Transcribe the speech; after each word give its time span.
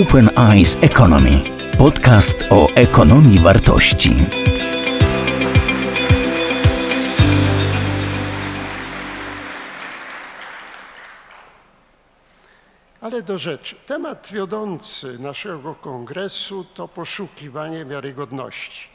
Open 0.00 0.30
Eyes 0.38 0.76
Economy. 0.80 1.44
Podcast 1.78 2.38
o 2.50 2.68
ekonomii 2.74 3.38
wartości. 3.38 4.10
Ale 13.00 13.22
do 13.22 13.38
rzeczy. 13.38 13.76
Temat 13.86 14.28
wiodący 14.32 15.18
naszego 15.18 15.74
kongresu 15.74 16.64
to 16.64 16.88
poszukiwanie 16.88 17.84
wiarygodności. 17.84 18.88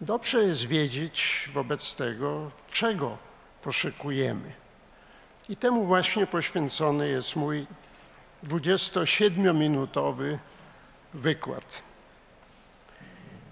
Dobrze 0.00 0.42
jest 0.44 0.66
wiedzieć 0.66 1.48
wobec 1.54 1.94
tego, 1.94 2.50
czego 2.70 3.18
poszukujemy. 3.62 4.52
I 5.48 5.56
temu 5.56 5.84
właśnie 5.84 6.26
poświęcony 6.26 7.08
jest 7.08 7.36
mój 7.36 7.66
27-minutowy 8.48 10.38
wykład. 11.14 11.82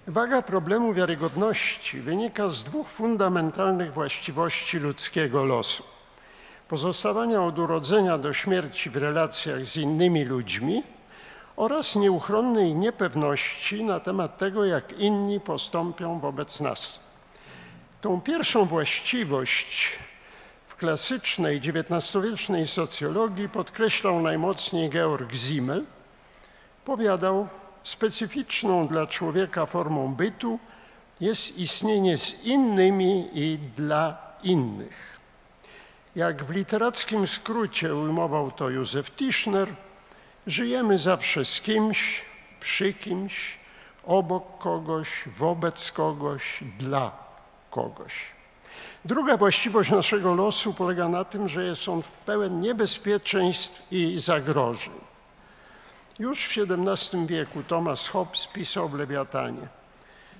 Waga 0.06 0.42
problemu 0.42 0.92
wiarygodności 0.94 2.00
wynika 2.00 2.48
z 2.48 2.64
dwóch 2.64 2.88
fundamentalnych 2.88 3.92
właściwości 3.92 4.78
ludzkiego 4.78 5.44
losu: 5.44 5.84
pozostawania 6.68 7.42
od 7.42 7.58
urodzenia 7.58 8.18
do 8.18 8.32
śmierci 8.32 8.90
w 8.90 8.96
relacjach 8.96 9.64
z 9.64 9.76
innymi 9.76 10.24
ludźmi 10.24 10.82
oraz 11.56 11.96
nieuchronnej 11.96 12.74
niepewności 12.74 13.84
na 13.84 14.00
temat 14.00 14.38
tego, 14.38 14.64
jak 14.64 14.92
inni 14.92 15.40
postąpią 15.40 16.20
wobec 16.20 16.60
nas. 16.60 17.00
Tą 18.00 18.20
pierwszą 18.20 18.64
właściwość 18.64 19.98
klasycznej 20.80 21.56
XIX-wiecznej 21.56 22.68
socjologii 22.68 23.48
podkreślał 23.48 24.20
najmocniej 24.20 24.90
Georg 24.90 25.32
Simmel. 25.32 25.84
Powiadał, 26.84 27.48
specyficzną 27.82 28.88
dla 28.88 29.06
człowieka 29.06 29.66
formą 29.66 30.14
bytu 30.14 30.58
jest 31.20 31.58
istnienie 31.58 32.18
z 32.18 32.44
innymi 32.44 33.30
i 33.34 33.58
dla 33.76 34.18
innych. 34.42 35.20
Jak 36.16 36.44
w 36.44 36.50
literackim 36.50 37.26
skrócie 37.26 37.94
ujmował 37.94 38.50
to 38.50 38.70
Józef 38.70 39.10
Tischner, 39.10 39.68
żyjemy 40.46 40.98
zawsze 40.98 41.44
z 41.44 41.60
kimś, 41.60 42.24
przy 42.60 42.94
kimś, 42.94 43.58
obok 44.04 44.58
kogoś, 44.58 45.08
wobec 45.26 45.92
kogoś, 45.92 46.64
dla 46.78 47.12
kogoś. 47.70 48.39
Druga 49.04 49.36
właściwość 49.36 49.90
naszego 49.90 50.34
losu 50.34 50.74
polega 50.74 51.08
na 51.08 51.24
tym, 51.24 51.48
że 51.48 51.64
jest 51.64 51.88
on 51.88 52.02
pełen 52.26 52.60
niebezpieczeństw 52.60 53.92
i 53.92 54.20
zagrożeń. 54.20 54.92
Już 56.18 56.44
w 56.44 56.58
XVII 56.58 57.26
wieku 57.26 57.62
Thomas 57.62 58.08
Hobbes 58.08 58.46
pisał 58.46 58.88
w 58.88 58.94
Lewiatanie: 58.94 59.68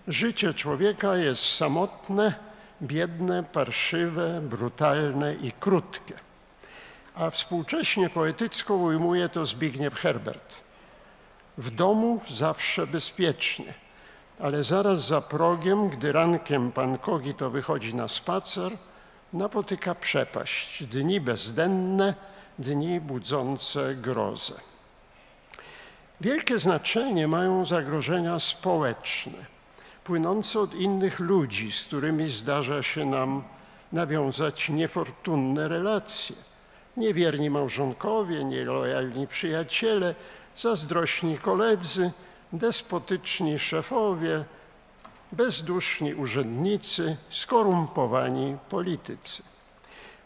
Życie 0.09 0.55
człowieka 0.55 1.17
jest 1.17 1.56
samotne, 1.56 2.34
biedne, 2.83 3.45
parszywe, 3.45 4.41
brutalne 4.41 5.34
i 5.34 5.53
krótkie. 5.53 6.15
A 7.15 7.31
współcześnie 7.31 8.11
poetycko 8.11 8.75
ujmuje 8.75 9.28
to 9.28 9.47
Zbigniew 9.47 9.94
Herbert. 9.94 10.55
W 11.59 11.70
domu 11.70 12.20
zawsze 12.28 12.87
bezpiecznie, 12.87 13.75
ale 14.42 14.64
zaraz 14.64 15.06
za 15.06 15.20
progiem, 15.20 15.88
gdy 15.88 16.12
rankiem 16.12 16.72
pan 16.72 16.98
Kogito 16.98 17.50
wychodzi 17.50 17.94
na 17.94 18.08
spacer, 18.08 18.72
napotyka 19.32 19.94
przepaść, 19.94 20.84
dni 20.84 21.20
bezdenne, 21.20 22.14
dni 22.58 23.00
budzące 23.00 23.94
grozę. 23.94 24.55
Wielkie 26.20 26.58
znaczenie 26.58 27.28
mają 27.28 27.64
zagrożenia 27.64 28.41
społeczne, 28.41 29.38
płynące 30.05 30.60
od 30.60 30.75
innych 30.75 31.20
ludzi, 31.20 31.72
z 31.72 31.84
którymi 31.84 32.31
zdarza 32.31 32.82
się 32.82 33.06
nam 33.06 33.42
nawiązać 33.92 34.69
niefortunne 34.69 35.69
relacje. 35.69 36.36
Niewierni 36.97 37.50
małżonkowie, 37.50 38.44
nielojalni 38.44 39.26
przyjaciele, 39.26 40.15
zazdrośni 40.56 41.38
koledzy, 41.38 42.10
despotyczni 42.53 43.59
szefowie, 43.59 44.44
bezduszni 45.33 46.15
urzędnicy, 46.15 47.16
skorumpowani 47.31 48.56
politycy. 48.69 49.43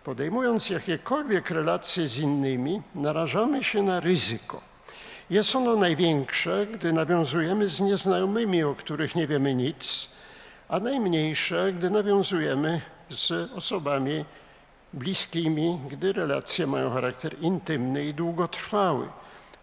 Podejmując 0.04 0.70
jakiekolwiek 0.70 1.50
relacje 1.50 2.08
z 2.08 2.18
innymi, 2.18 2.82
narażamy 2.94 3.64
się 3.64 3.82
na 3.82 4.00
ryzyko. 4.00 4.60
Jest 5.30 5.56
ono 5.56 5.76
największe, 5.76 6.66
gdy 6.66 6.92
nawiązujemy 6.92 7.68
z 7.68 7.80
nieznajomymi, 7.80 8.64
o 8.64 8.74
których 8.74 9.14
nie 9.14 9.26
wiemy 9.26 9.54
nic, 9.54 10.10
a 10.68 10.80
najmniejsze, 10.80 11.72
gdy 11.72 11.90
nawiązujemy 11.90 12.80
z 13.10 13.52
osobami 13.52 14.24
bliskimi, 14.92 15.80
gdy 15.90 16.12
relacje 16.12 16.66
mają 16.66 16.90
charakter 16.90 17.36
intymny 17.40 18.04
i 18.04 18.14
długotrwały. 18.14 19.08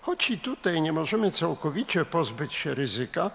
Choć 0.01 0.29
i 0.29 0.37
tutaj 0.37 0.81
nie 0.81 0.93
możemy 0.93 1.31
całkowicie 1.31 2.05
pozbyć 2.05 2.53
się 2.53 2.73
ryzyka, 2.75 3.31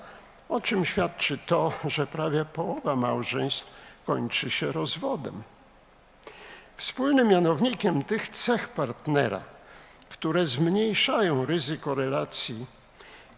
o 0.49 0.61
czym 0.61 0.85
świadczy 0.85 1.39
to, 1.47 1.73
że 1.85 2.07
prawie 2.07 2.45
połowa 2.45 2.97
małżeństw 2.97 3.71
kończy 4.07 4.51
się 4.51 4.73
rozwodem. 4.73 5.43
Wspólnym 6.77 7.29
mianownikiem 7.29 8.05
tych 8.05 8.29
cech 8.29 8.69
partnera, 8.69 9.41
które 10.09 10.47
zmniejszają 10.47 11.47
ryzyko 11.47 11.95
relacji 11.95 12.67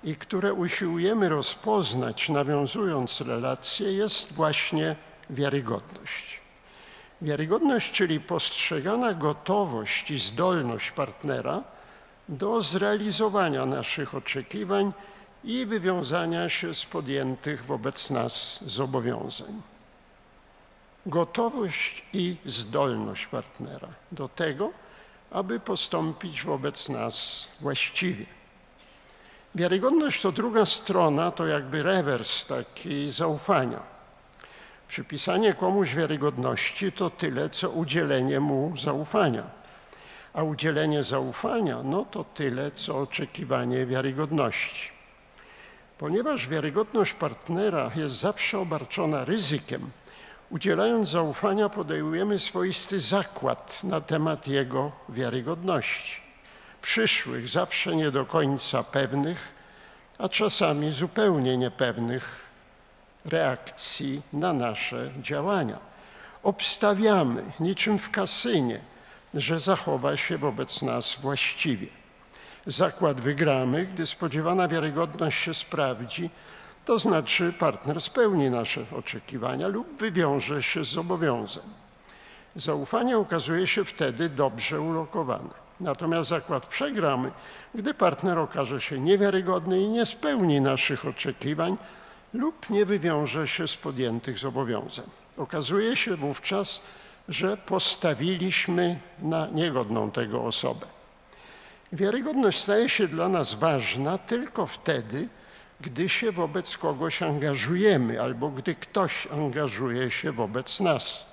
i 0.05 0.17
które 0.17 0.53
usiłujemy 0.53 1.29
rozpoznać, 1.29 2.29
nawiązując 2.29 3.21
relacje, 3.21 3.93
jest 3.93 4.33
właśnie 4.33 4.97
wiarygodność. 5.31 6.41
Wiarygodność, 7.23 7.93
czyli 7.93 8.21
postrzegana 8.21 9.15
gotowość 9.15 10.11
i 10.11 10.19
zdolność 10.19 10.91
partnera 10.91 11.63
do 12.29 12.63
zrealizowania 12.63 13.67
naszych 13.67 14.15
oczekiwań 14.15 14.93
i 15.45 15.67
wywiązania 15.67 16.49
się 16.49 16.75
z 16.75 16.85
podjętych 16.85 17.65
wobec 17.65 18.11
nas 18.11 18.65
zobowiązań. 18.67 19.63
Gotowość 21.07 22.05
i 22.13 22.37
zdolność 22.47 23.27
partnera 23.27 23.89
do 24.13 24.29
tego, 24.29 24.71
aby 25.31 25.61
postąpić 25.61 26.43
wobec 26.43 26.89
nas 26.89 27.49
właściwie. 27.61 28.27
Wiarygodność 29.55 30.23
to 30.23 30.33
druga 30.33 30.67
strona, 30.67 31.31
to 31.31 31.47
jakby 31.47 31.83
rewers 31.83 32.47
taki 32.47 33.11
zaufania. 33.11 33.81
Przypisanie 34.89 35.55
komuś 35.55 35.95
wiarygodności 35.95 36.93
to 36.93 37.11
tyle, 37.11 37.51
co 37.51 37.71
udzielenie 37.71 38.41
mu 38.41 38.77
zaufania. 38.77 39.58
A 40.35 40.43
udzielenie 40.43 41.05
zaufania, 41.05 41.83
no 41.83 42.05
to 42.05 42.25
tyle, 42.25 42.71
co 42.71 42.99
oczekiwanie 42.99 43.87
wiarygodności. 43.87 44.91
Ponieważ 45.99 46.49
wiarygodność 46.49 47.13
partnera 47.13 47.91
jest 47.97 48.15
zawsze 48.15 48.59
obarczona 48.59 49.25
ryzykiem, 49.25 49.91
udzielając 50.51 51.09
zaufania, 51.09 51.69
podejmujemy 51.69 52.39
swoisty 52.39 53.01
zakład 53.01 53.85
na 53.85 54.01
temat 54.01 54.49
jego 54.49 54.93
wiarygodności. 55.09 56.21
Przyszłych, 56.83 57.49
zawsze 57.49 57.97
nie 57.97 58.11
do 58.11 58.25
końca 58.25 58.83
pewnych, 58.83 59.55
a 60.19 60.29
czasami 60.29 60.93
zupełnie 60.93 61.57
niepewnych 61.57 62.41
reakcji 63.25 64.23
na 64.33 64.53
nasze 64.53 65.11
działania. 65.21 65.79
Obstawiamy, 66.43 67.45
niczym 67.61 67.99
w 67.99 68.11
kasynie, 68.11 68.81
że 69.35 69.61
zachowa 69.61 70.17
się 70.17 70.39
wobec 70.39 70.83
nas 70.83 71.17
właściwie. 71.21 71.87
Zakład 72.67 73.21
wygramy, 73.21 73.87
gdy 73.87 74.07
spodziewana 74.07 74.69
wiarygodność 74.69 75.43
się 75.43 75.55
sprawdzi, 75.55 76.31
to 76.85 76.99
znaczy 76.99 77.53
partner 77.53 78.01
spełni 78.01 78.51
nasze 78.51 78.85
oczekiwania 78.93 79.69
lub 79.69 79.99
wywiąże 79.99 80.63
się 80.63 80.85
z 80.85 80.89
zobowiązań. 80.89 81.65
Zaufanie 82.57 83.19
okazuje 83.19 83.67
się 83.67 83.85
wtedy 83.85 84.29
dobrze 84.29 84.81
ulokowane. 84.81 85.51
Natomiast 85.81 86.29
zakład 86.29 86.67
przegramy, 86.67 87.31
gdy 87.75 87.95
partner 87.95 88.39
okaże 88.39 88.81
się 88.81 89.01
niewiarygodny 89.01 89.81
i 89.81 89.89
nie 89.89 90.07
spełni 90.07 90.61
naszych 90.61 91.07
oczekiwań 91.07 91.77
lub 92.35 92.71
nie 92.71 92.87
wywiąże 92.87 93.49
się 93.49 93.69
z 93.69 93.77
podjętych 93.77 94.39
zobowiązań. 94.39 95.07
Okazuje 95.37 95.97
się 95.97 96.17
wówczas, 96.17 96.77
że 96.77 97.08
postawiliśmy 97.67 98.99
na 99.19 99.47
niegodną 99.47 100.11
tego 100.11 100.45
osobę. 100.45 100.87
Wiarygodność 101.93 102.61
staje 102.61 102.89
się 102.89 103.09
dla 103.09 103.29
nas 103.29 103.55
ważna 103.55 104.19
tylko 104.19 104.67
wtedy, 104.67 105.29
gdy 105.81 106.09
się 106.09 106.33
wobec 106.33 106.77
kogoś 106.77 107.23
angażujemy 107.23 108.23
albo 108.23 108.49
gdy 108.49 108.75
ktoś 108.75 109.27
angażuje 109.27 110.11
się 110.11 110.33
wobec 110.33 110.81
nas. 110.81 111.27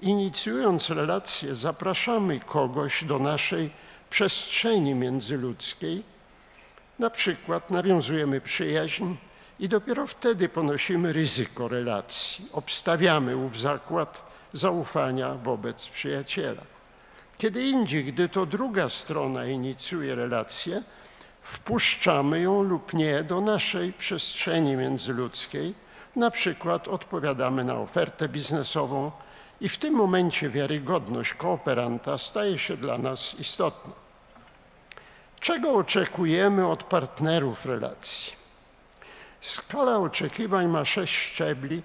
Inicjując 0.00 0.90
relacje, 0.90 1.54
zapraszamy 1.54 2.40
kogoś 2.40 3.04
do 3.04 3.18
naszej 3.18 3.70
przestrzeni 4.10 4.94
międzyludzkiej, 4.94 6.02
Na 6.98 7.10
przykład 7.10 7.70
nawiązujemy 7.70 8.40
przyjaźń 8.40 9.14
i 9.60 9.68
dopiero 9.68 10.06
wtedy 10.06 10.48
ponosimy 10.48 11.12
ryzyko 11.12 11.68
relacji, 11.68 12.48
obstawiamy 12.52 13.36
ów 13.36 13.60
zakład 13.60 14.31
zaufania 14.52 15.34
wobec 15.34 15.88
przyjaciela. 15.88 16.62
Kiedy 17.38 17.62
indziej, 17.62 18.04
gdy 18.04 18.28
to 18.28 18.46
druga 18.46 18.88
strona 18.88 19.46
inicjuje 19.46 20.14
relację, 20.14 20.82
wpuszczamy 21.42 22.40
ją 22.40 22.62
lub 22.62 22.94
nie 22.94 23.22
do 23.22 23.40
naszej 23.40 23.92
przestrzeni 23.92 24.76
międzyludzkiej, 24.76 25.74
na 26.16 26.30
przykład 26.30 26.88
odpowiadamy 26.88 27.64
na 27.64 27.74
ofertę 27.74 28.28
biznesową 28.28 29.10
i 29.60 29.68
w 29.68 29.78
tym 29.78 29.94
momencie 29.94 30.50
wiarygodność 30.50 31.34
kooperanta 31.34 32.18
staje 32.18 32.58
się 32.58 32.76
dla 32.76 32.98
nas 32.98 33.34
istotna. 33.34 33.92
Czego 35.40 35.74
oczekujemy 35.74 36.66
od 36.66 36.84
partnerów 36.84 37.66
relacji? 37.66 38.32
Skala 39.40 39.98
oczekiwań 39.98 40.68
ma 40.68 40.84
sześć 40.84 41.14
szczebli, 41.14 41.82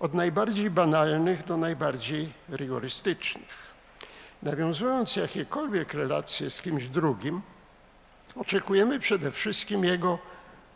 od 0.00 0.14
najbardziej 0.14 0.70
banalnych 0.70 1.44
do 1.44 1.56
najbardziej 1.56 2.32
rygorystycznych. 2.48 3.68
Nawiązując 4.42 5.16
jakiekolwiek 5.16 5.94
relacje 5.94 6.50
z 6.50 6.62
kimś 6.62 6.86
drugim, 6.86 7.42
oczekujemy 8.36 8.98
przede 8.98 9.32
wszystkim 9.32 9.84
jego 9.84 10.18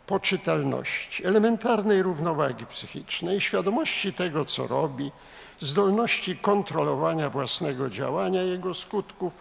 poczytalności, 0.07 1.25
elementarnej 1.25 2.03
równowagi 2.03 2.65
psychicznej, 2.65 3.41
świadomości 3.41 4.13
tego, 4.13 4.45
co 4.45 4.67
robi, 4.67 5.11
zdolności 5.61 6.37
kontrolowania 6.37 7.29
własnego 7.29 7.89
działania, 7.89 8.41
jego 8.41 8.73
skutków 8.73 9.33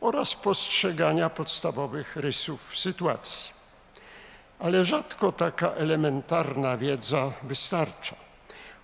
oraz 0.00 0.34
postrzegania 0.34 1.30
podstawowych 1.30 2.16
rysów 2.16 2.78
sytuacji. 2.78 3.50
Ale 4.58 4.84
rzadko 4.84 5.32
taka 5.32 5.70
elementarna 5.70 6.76
wiedza 6.76 7.32
wystarcza. 7.42 8.25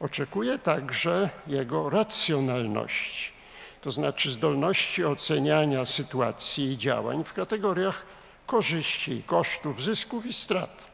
Oczekuje 0.02 0.58
także 0.58 1.30
jego 1.46 1.90
racjonalności, 1.90 3.32
to 3.80 3.90
znaczy 3.90 4.30
zdolności 4.30 5.04
oceniania 5.04 5.84
sytuacji 5.84 6.64
i 6.64 6.78
działań 6.78 7.24
w 7.24 7.32
kategoriach 7.32 8.06
korzyści 8.46 9.22
kosztów, 9.22 9.82
zysków 9.82 10.26
i 10.26 10.32
strat. 10.32 10.86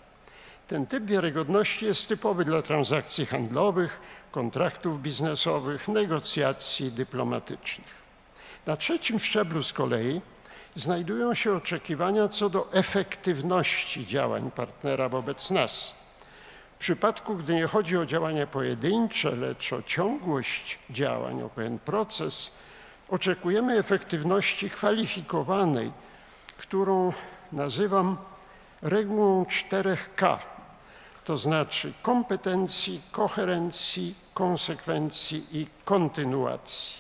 Ten 0.69 0.87
typ 0.87 1.05
wiarygodności 1.05 1.84
jest 1.84 2.08
typowy 2.08 2.44
dla 2.44 2.62
transakcji 2.62 3.26
handlowych, 3.26 4.00
kontraktów 4.31 5.02
biznesowych, 5.02 5.88
negocjacji 5.88 6.93
dyplomatycznych. 6.93 7.99
Na 8.66 8.76
trzecim 8.76 9.19
szczeblu 9.20 9.62
z 9.62 9.72
kolei 9.72 10.20
znajdują 10.76 11.34
się 11.34 11.56
oczekiwania 11.56 12.28
co 12.28 12.50
do 12.50 12.72
efektywności 12.72 14.06
działań 14.06 14.50
partnera 14.50 15.08
wobec 15.08 15.50
nas. 15.50 15.94
W 16.79 16.81
przypadku, 16.81 17.35
gdy 17.37 17.55
nie 17.55 17.67
chodzi 17.67 17.97
o 17.97 18.07
działania 18.07 18.47
pojedyncze, 18.47 19.31
lecz 19.31 19.73
o 19.73 19.83
ciągłość 19.83 20.79
działań, 20.91 21.43
o 21.43 21.49
pewien 21.49 21.79
proces, 21.79 22.51
oczekujemy 23.09 23.79
efektywności 23.79 24.71
kwalifikowanej, 24.71 25.93
którą 26.59 27.13
nazywam 27.53 28.17
regułą 28.83 29.45
4K, 29.45 30.39
to 31.25 31.37
znaczy 31.37 31.93
kompetencji, 32.03 33.03
koherencji, 33.13 34.15
konsekwencji 34.35 35.47
i 35.53 35.67
kontynuacji. 35.85 36.97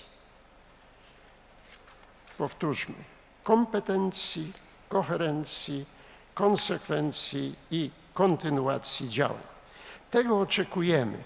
Powtórzmy: 2.38 2.94
kompetencji, 3.42 4.52
koherencji, 4.88 5.86
konsekwencji 6.34 7.54
i 7.70 7.90
kontynuacji 8.14 9.10
działań. 9.10 9.57
Tego 10.10 10.40
oczekujemy. 10.40 11.18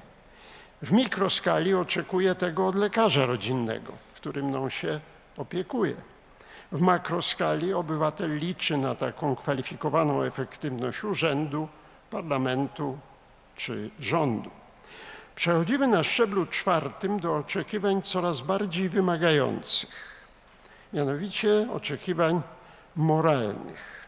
W 0.82 0.92
mikroskali 0.92 1.74
oczekuję 1.74 2.34
tego 2.34 2.66
od 2.66 2.74
lekarza 2.74 3.26
rodzinnego, 3.26 3.92
który 4.14 4.42
mną 4.42 4.68
się 4.68 5.00
opiekuje. 5.36 5.94
W 6.72 6.80
makroskali 6.80 7.74
obywatel 7.74 8.38
liczy 8.38 8.76
na 8.76 8.94
taką 8.94 9.36
kwalifikowaną 9.36 10.22
efektywność 10.22 11.04
urzędu, 11.04 11.68
parlamentu 12.10 12.98
czy 13.56 13.90
rządu. 14.00 14.50
Przechodzimy 15.34 15.88
na 15.88 16.04
szczeblu 16.04 16.46
czwartym 16.46 17.20
do 17.20 17.36
oczekiwań 17.36 18.02
coraz 18.02 18.40
bardziej 18.40 18.88
wymagających, 18.88 19.90
mianowicie 20.92 21.68
oczekiwań 21.72 22.42
moralnych. 22.96 24.01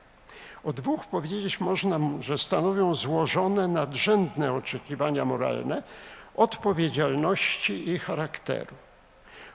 O 0.64 0.72
dwóch 0.72 1.06
powiedzieć 1.06 1.60
można, 1.60 2.00
że 2.20 2.38
stanowią 2.38 2.94
złożone, 2.94 3.68
nadrzędne 3.68 4.52
oczekiwania 4.52 5.24
moralne 5.24 5.82
odpowiedzialności 6.34 7.90
i 7.90 7.98
charakteru. 7.98 8.74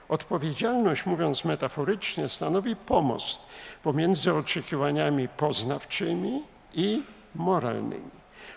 Odpowiedzialność, 0.08 1.06
mówiąc 1.06 1.44
metaforycznie, 1.44 2.28
stanowi 2.28 2.76
pomost 2.76 3.40
pomiędzy 3.82 4.34
oczekiwaniami 4.34 5.28
poznawczymi 5.28 6.42
i 6.74 7.02
moralnymi. 7.34 8.10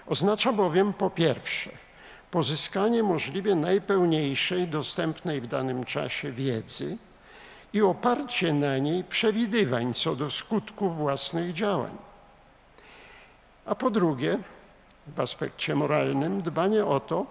Oznacza 0.08 0.54
bowiem 0.54 0.94
po 0.94 1.10
pierwsze 1.10 1.70
pozyskanie 2.32 3.04
możliwie 3.04 3.56
najpełniejszej 3.56 4.68
dostępnej 4.68 5.42
w 5.42 5.48
danym 5.48 5.84
czasie 5.84 6.32
wiedzy 6.32 6.98
i 7.74 7.82
oparcie 7.82 8.54
na 8.54 8.78
niej 8.78 9.04
przewidywań 9.04 9.94
co 9.94 10.16
do 10.16 10.30
skutków 10.30 10.98
własnych 10.98 11.54
działań. 11.54 12.13
A 13.66 13.76
po 13.76 13.90
drugie, 13.90 14.38
w 15.08 15.20
aspekcie 15.20 15.76
moralnym, 15.76 16.42
dbanie 16.42 16.86
o 16.86 17.00
to, 17.00 17.26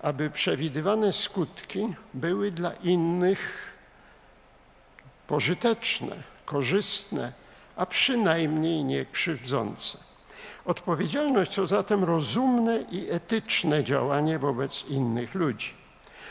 aby 0.00 0.30
przewidywane 0.30 1.12
skutki 1.12 1.94
były 2.14 2.50
dla 2.50 2.72
innych 2.72 3.72
pożyteczne, 5.26 6.16
korzystne, 6.44 7.32
a 7.76 7.86
przynajmniej 7.86 8.84
nie 8.84 9.04
krzywdzące. 9.04 9.98
Odpowiedzialność 10.64 11.54
to 11.54 11.66
zatem 11.66 12.04
rozumne 12.04 12.84
i 12.90 13.10
etyczne 13.10 13.84
działanie 13.84 14.38
wobec 14.38 14.84
innych 14.88 15.34
ludzi. 15.34 15.74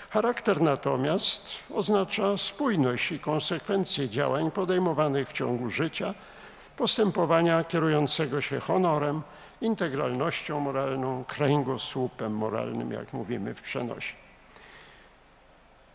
Charakter 0.10 0.62
natomiast 0.62 1.44
oznacza 1.74 2.38
spójność 2.38 3.12
i 3.12 3.20
konsekwencje 3.20 4.10
działań 4.10 4.52
podejmowanych 4.52 5.30
w 5.30 5.34
ciągu 5.34 5.70
życia, 5.70 6.14
postępowania 6.78 7.64
kierującego 7.64 8.42
się 8.42 8.60
honorem, 8.60 9.22
integralnością 9.62 10.60
moralną, 10.60 11.24
kręgosłupem 11.28 12.34
moralnym, 12.36 12.92
jak 12.92 13.14
mówimy 13.14 13.54
w 13.54 13.62
przenosi. 13.62 14.16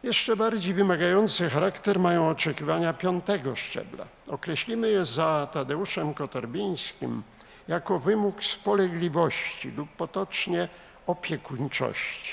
Jeszcze 0.03 0.37
bardziej 0.37 0.75
wymagający 0.75 1.51
charakter 1.51 1.99
mają 1.99 2.29
oczekiwania 2.29 2.93
piątego 2.93 3.57
szczebla. 3.57 4.05
Określimy 4.29 4.89
je 4.89 5.07
za 5.07 5.49
Tadeuszem 5.53 6.15
Koterbińskim 6.15 7.23
jako 7.69 7.99
wymóg 7.99 8.45
spolegliwości 8.45 9.71
lub 9.71 9.89
potocznie 9.89 10.69
opiekuńczości. 11.07 12.33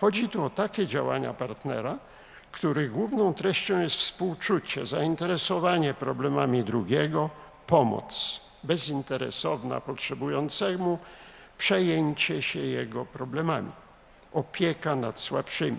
Chodzi 0.00 0.28
tu 0.28 0.44
o 0.44 0.50
takie 0.50 0.86
działania 0.86 1.34
partnera, 1.34 1.98
których 2.52 2.92
główną 2.92 3.34
treścią 3.34 3.80
jest 3.80 3.96
współczucie, 3.96 4.86
zainteresowanie 4.86 5.94
problemami 5.94 6.64
drugiego, 6.64 7.30
pomoc 7.66 8.41
bezinteresowna 8.64 9.80
potrzebującemu, 9.80 10.98
przejęcie 11.58 12.42
się 12.42 12.58
jego 12.58 13.04
problemami, 13.04 13.72
opieka 14.32 14.96
nad 14.96 15.20
słabszymi. 15.20 15.78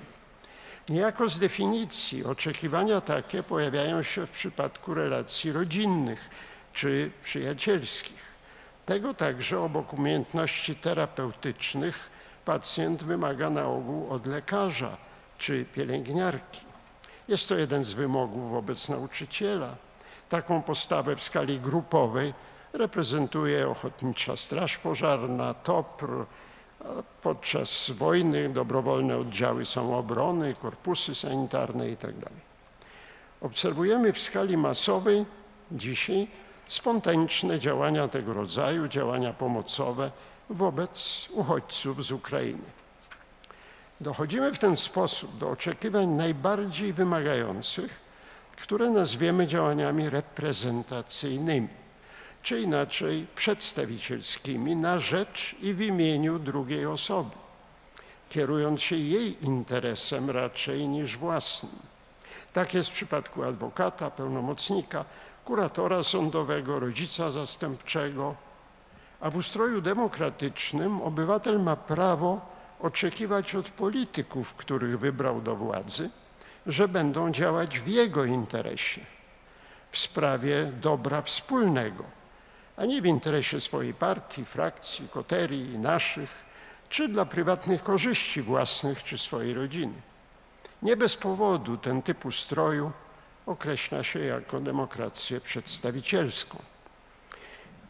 Niejako 0.90 1.30
z 1.30 1.40
definicji 1.40 2.26
oczekiwania 2.26 3.02
takie 3.02 3.44
pojawiają 3.44 4.04
się 4.04 4.28
w 4.28 4.32
przypadku 4.32 4.94
relacji 4.94 5.52
rodzinnych 5.52 6.30
czy 6.74 7.12
przyjacielskich. 7.24 8.34
Tego 8.86 9.14
także 9.14 9.60
obok 9.60 9.94
umiejętności 9.94 10.76
terapeutycznych 10.76 12.10
pacjent 12.46 13.04
wymaga 13.04 13.50
na 13.50 13.66
ogół 13.66 14.10
od 14.10 14.26
lekarza 14.26 14.98
czy 15.38 15.66
pielęgniarki. 15.66 16.62
Jest 17.28 17.50
to 17.50 17.56
jeden 17.56 17.84
z 17.84 17.94
wymogów 17.94 18.52
wobec 18.52 18.90
nauczyciela. 18.90 19.76
Taką 20.30 20.62
postawę 20.62 21.16
w 21.16 21.24
skali 21.24 21.60
grupowej 21.60 22.34
reprezentuje 22.74 23.70
Ochotnicza 23.70 24.38
Straż 24.38 24.78
Pożarna, 24.78 25.54
TOPR, 25.54 26.26
podczas 27.22 27.92
wojny 27.92 28.50
dobrowolne 28.50 29.18
oddziały 29.18 29.66
samoobrony, 29.66 30.56
korpusy 30.62 31.16
sanitarne 31.16 31.90
itd. 31.90 32.30
Obserwujemy 33.42 34.14
w 34.14 34.22
skali 34.22 34.58
masowej 34.58 35.26
dzisiaj 35.72 36.28
spontaniczne 36.68 37.60
działania 37.60 38.08
tego 38.08 38.34
rodzaju, 38.34 38.88
działania 38.88 39.34
pomocowe 39.34 40.12
wobec 40.50 41.28
uchodźców 41.32 42.06
z 42.06 42.12
Ukrainy. 42.12 42.64
Dochodzimy 44.02 44.54
w 44.54 44.60
ten 44.60 44.76
sposób 44.76 45.38
do 45.38 45.50
oczekiwań 45.50 46.08
najbardziej 46.08 46.94
wymagających, 46.94 48.02
które 48.58 48.90
nazwiemy 48.90 49.48
działaniami 49.48 50.10
reprezentacyjnymi. 50.10 51.83
Czy 52.44 52.62
inaczej 52.62 53.28
przedstawicielskimi 53.36 54.76
na 54.76 55.00
rzecz 55.00 55.56
i 55.62 55.74
w 55.74 55.82
imieniu 55.82 56.40
drugiej 56.40 56.86
osoby, 56.86 57.36
kierując 58.30 58.82
się 58.82 58.96
jej 58.96 59.46
interesem 59.46 60.30
raczej 60.30 60.88
niż 60.88 61.18
własnym. 61.18 61.72
Tak 62.54 62.74
jest 62.74 62.90
w 62.90 62.94
przypadku 62.94 63.44
adwokata, 63.44 64.12
pełnomocnika, 64.12 65.06
kuratora 65.46 66.04
sądowego, 66.04 66.80
rodzica 66.80 67.32
zastępczego, 67.32 68.36
a 69.20 69.30
w 69.30 69.36
ustroju 69.36 69.82
demokratycznym 69.82 71.02
obywatel 71.02 71.60
ma 71.60 71.76
prawo 71.76 72.42
oczekiwać 72.80 73.56
od 73.56 73.70
polityków, 73.70 74.54
których 74.54 75.00
wybrał 75.00 75.42
do 75.42 75.56
władzy, 75.56 76.10
że 76.66 76.88
będą 76.88 77.32
działać 77.32 77.80
w 77.80 77.88
jego 77.88 78.26
interesie, 78.26 79.02
w 79.92 79.98
sprawie 79.98 80.72
dobra 80.82 81.22
wspólnego, 81.22 82.04
a 82.78 82.86
nie 82.86 83.02
w 83.02 83.06
interesie 83.06 83.62
swojej 83.62 83.94
partii, 83.94 84.46
frakcji, 84.46 85.10
koterii, 85.10 85.80
naszych, 85.80 86.30
czy 86.90 87.08
dla 87.08 87.26
prywatnych 87.26 87.84
korzyści 87.84 88.42
własnych 88.42 89.04
czy 89.04 89.18
swojej 89.18 89.54
rodziny. 89.54 89.94
Nie 90.82 90.98
bez 90.98 91.16
powodu 91.16 91.78
ten 91.78 92.02
typ 92.02 92.26
ustroju 92.26 92.92
określa 93.46 94.04
się 94.04 94.20
jako 94.20 94.60
demokrację 94.60 95.42
przedstawicielską. 95.42 96.60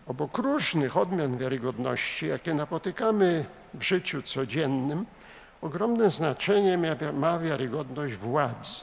Obok 0.08 0.38
różnych 0.38 0.98
odmian 0.98 1.38
wiarygodności, 1.38 2.28
jakie 2.28 2.54
napotykamy 2.54 3.46
w 3.74 3.84
życiu 3.84 4.22
codziennym, 4.22 5.06
ogromne 5.62 6.12
znaczenie 6.12 6.80
ma 7.14 7.40
wiarygodność 7.40 8.16
władzy. 8.16 8.82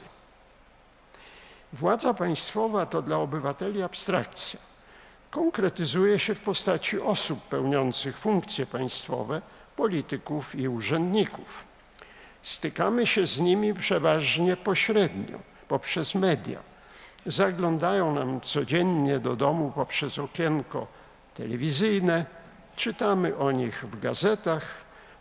Władza 1.73 2.13
państwowa 2.13 2.85
to 2.85 3.01
dla 3.01 3.17
obywateli 3.17 3.83
abstrakcja. 3.83 4.70
Konkretyzuje 5.31 6.19
się 6.19 6.35
w 6.35 6.39
postaci 6.39 6.99
osób 6.99 7.41
pełniących 7.41 8.17
funkcje 8.17 8.65
państwowe, 8.65 9.41
polityków 9.75 10.55
i 10.55 10.67
urzędników. 10.67 11.63
Stykamy 12.43 13.07
się 13.07 13.27
z 13.27 13.39
nimi 13.39 13.73
przeważnie 13.73 14.57
pośrednio, 14.57 15.39
poprzez 15.67 16.15
media. 16.15 16.59
Zaglądają 17.25 18.13
nam 18.13 18.41
codziennie 18.41 19.19
do 19.19 19.35
domu 19.35 19.71
poprzez 19.75 20.19
okienko 20.19 20.87
telewizyjne, 21.33 22.25
czytamy 22.75 23.37
o 23.37 23.51
nich 23.51 23.85
w 23.85 23.99
gazetach, 23.99 24.65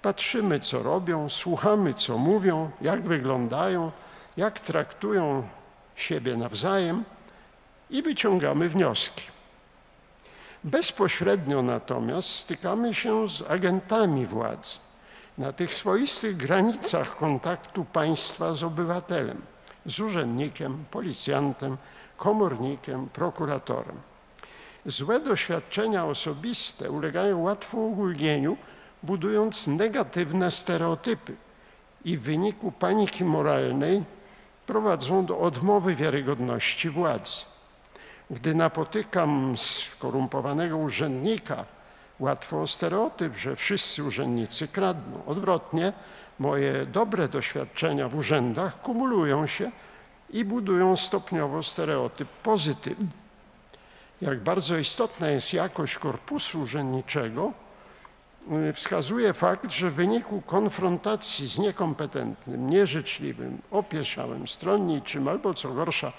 patrzymy 0.02 0.60
co 0.60 0.82
robią, 0.82 1.28
słuchamy 1.28 1.94
co 1.94 2.18
mówią, 2.18 2.70
jak 2.80 3.02
wyglądają, 3.02 3.92
jak 4.36 4.60
traktują 4.60 5.48
siebie 5.96 6.36
nawzajem 6.36 7.04
i 7.90 8.02
wyciągamy 8.02 8.68
wnioski. 8.68 9.39
Bezpośrednio 10.64 11.62
natomiast 11.62 12.28
stykamy 12.28 12.94
się 12.94 13.28
z 13.28 13.42
agentami 13.42 14.26
władzy 14.26 14.78
na 15.38 15.52
tych 15.52 15.74
swoistych 15.74 16.36
granicach 16.36 17.16
kontaktu 17.16 17.84
państwa 17.84 18.54
z 18.54 18.62
obywatelem, 18.62 19.42
z 19.86 20.00
urzędnikiem, 20.00 20.84
policjantem, 20.90 21.76
komornikiem, 22.16 23.08
prokuratorem. 23.08 23.96
Złe 24.86 25.20
doświadczenia 25.20 26.06
osobiste 26.06 26.90
ulegają 26.90 27.38
łatwo 27.38 27.78
ugólnieniu, 27.78 28.56
budując 29.02 29.66
negatywne 29.66 30.50
stereotypy 30.50 31.36
i 32.04 32.16
w 32.16 32.22
wyniku 32.22 32.72
paniki 32.72 33.24
moralnej 33.24 34.04
prowadzą 34.66 35.26
do 35.26 35.38
odmowy 35.38 35.94
wiarygodności 35.94 36.90
władzy. 36.90 37.49
Gdy 38.30 38.54
napotykam 38.54 39.56
skorumpowanego 39.56 40.76
urzędnika, 40.76 41.64
łatwo 42.20 42.62
o 42.62 42.66
stereotyp, 42.66 43.36
że 43.36 43.56
wszyscy 43.56 44.04
urzędnicy 44.04 44.68
kradną. 44.68 45.24
Odwrotnie, 45.26 45.92
moje 46.38 46.86
dobre 46.86 47.28
doświadczenia 47.28 48.08
w 48.08 48.14
urzędach 48.14 48.80
kumulują 48.80 49.46
się 49.46 49.70
i 50.30 50.44
budują 50.44 50.96
stopniowo 50.96 51.62
stereotyp 51.62 52.28
pozytywny. 52.28 53.08
Jak 54.20 54.40
bardzo 54.40 54.76
istotna 54.76 55.28
jest 55.28 55.52
jakość 55.52 55.98
korpusu 55.98 56.60
urzędniczego, 56.60 57.52
y, 58.68 58.72
wskazuje 58.72 59.32
fakt, 59.32 59.70
że 59.70 59.90
w 59.90 59.94
wyniku 59.94 60.42
konfrontacji 60.46 61.48
z 61.48 61.58
niekompetentnym, 61.58 62.70
nieżyczliwym, 62.70 63.58
opieszałym, 63.70 64.48
stronniczym 64.48 65.28
albo 65.28 65.54
co 65.54 65.68
gorsza 65.68 66.12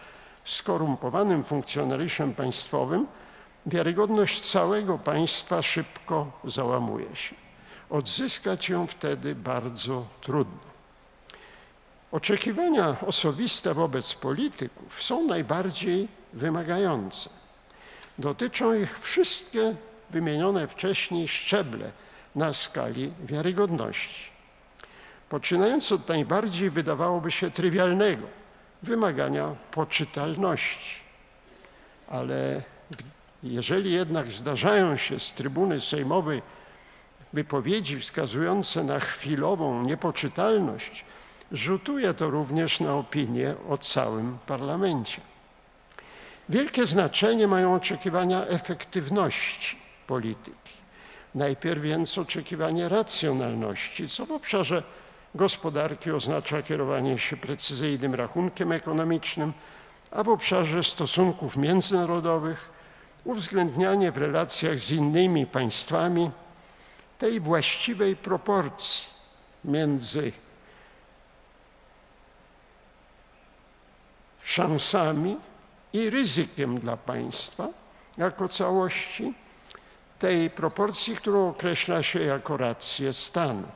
skorumpowanym 0.45 1.43
funkcjonariuszem 1.43 2.33
państwowym, 2.33 3.07
wiarygodność 3.65 4.51
całego 4.51 4.98
państwa 4.98 5.62
szybko 5.62 6.31
załamuje 6.43 7.15
się. 7.15 7.36
Odzyskać 7.89 8.69
ją 8.69 8.88
wtedy 8.88 9.36
bardzo 9.36 10.05
trudno. 10.21 10.71
Oczekiwania 12.12 12.95
osobiste 13.07 13.74
wobec 13.74 14.13
polityków 14.13 15.03
są 15.03 15.27
najbardziej 15.27 16.07
wymagające. 16.33 17.29
Dotyczą 18.17 18.74
ich 18.74 19.00
wszystkie 19.00 19.75
wymienione 20.10 20.67
wcześniej 20.67 21.27
szczeble 21.27 21.91
na 22.36 22.53
skali 22.53 23.13
wiarygodności. 23.24 24.31
Poczynając 25.29 25.91
od 25.91 26.07
najbardziej 26.10 26.69
wydawałoby 26.69 27.31
się 27.31 27.51
trywialnego 27.51 28.40
wymagania 28.83 29.55
poczytalności. 29.71 31.01
Ale 32.07 32.63
jeżeli 33.43 33.91
jednak 33.91 34.31
zdarzają 34.31 34.97
się 34.97 35.19
z 35.19 35.33
trybuny 35.33 35.81
sejmowej 35.81 36.41
wypowiedzi 37.33 38.00
wskazujące 38.00 38.83
na 38.83 39.00
chwilową 39.00 39.83
niepoczytalność, 39.83 41.05
rzutuje 41.51 42.13
to 42.13 42.29
również 42.29 42.79
na 42.79 42.95
opinię 42.95 43.55
o 43.69 43.77
całym 43.77 44.38
parlamencie. 44.47 45.21
Wielkie 46.50 46.88
znaczenie 46.88 47.47
mają 47.47 47.75
oczekiwania 47.75 48.45
efektywności 48.45 49.77
polityki. 50.07 50.73
Najpierw 51.35 51.81
więc 51.81 52.17
oczekiwanie 52.17 52.89
racjonalności, 52.89 54.09
co 54.09 54.25
w 54.25 54.31
obszarze 54.31 54.83
gospodarki 55.35 56.11
oznacza 56.11 56.61
kierowanie 56.61 57.19
się 57.19 57.38
precyzyjnym 57.38 58.15
rachunkiem 58.15 58.71
ekonomicznym, 58.71 59.53
a 60.11 60.23
w 60.23 60.29
obszarze 60.29 60.83
stosunków 60.83 61.57
międzynarodowych 61.57 62.69
uwzględnianie 63.23 64.11
w 64.11 64.17
relacjach 64.17 64.79
z 64.79 64.91
innymi 64.91 65.45
państwami 65.45 66.31
tej 67.19 67.39
właściwej 67.39 68.15
proporcji 68.15 69.07
między 69.65 70.31
szansami 74.41 75.38
i 75.93 76.09
ryzykiem 76.09 76.79
dla 76.79 76.97
państwa 76.97 77.67
jako 78.17 78.50
całości, 78.50 79.33
tej 80.19 80.50
proporcji, 80.50 81.15
którą 81.15 81.50
określa 81.50 82.03
się 82.03 82.19
jako 82.19 82.57
rację 82.57 83.13
stanu. 83.13 83.67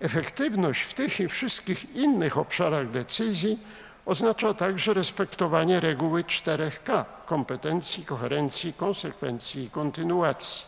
Efektywność 0.00 0.82
w 0.82 0.94
tych 0.94 1.20
i 1.20 1.28
wszystkich 1.28 1.96
innych 1.96 2.38
obszarach 2.38 2.90
decyzji 2.90 3.58
oznacza 4.06 4.54
także 4.54 4.94
respektowanie 4.94 5.80
reguły 5.80 6.22
4K 6.22 7.04
kompetencji, 7.26 8.04
koherencji, 8.04 8.72
konsekwencji 8.72 9.64
i 9.64 9.70
kontynuacji. 9.70 10.64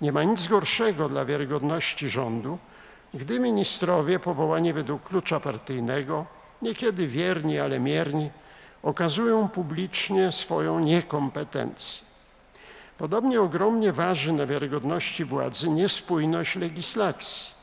Nie 0.00 0.12
ma 0.12 0.22
nic 0.22 0.46
gorszego 0.46 1.08
dla 1.08 1.24
wiarygodności 1.24 2.08
rządu, 2.08 2.58
gdy 3.14 3.40
ministrowie 3.40 4.18
powołani 4.18 4.72
według 4.72 5.02
klucza 5.02 5.40
partyjnego, 5.40 6.26
niekiedy 6.62 7.06
wierni, 7.06 7.58
ale 7.58 7.80
mierni, 7.80 8.30
okazują 8.82 9.48
publicznie 9.48 10.32
swoją 10.32 10.78
niekompetencję. 10.78 12.04
Podobnie 12.98 13.40
ogromnie 13.40 13.92
waży 13.92 14.32
na 14.32 14.46
wiarygodności 14.46 15.24
władzy 15.24 15.70
niespójność 15.70 16.56
legislacji, 16.56 17.53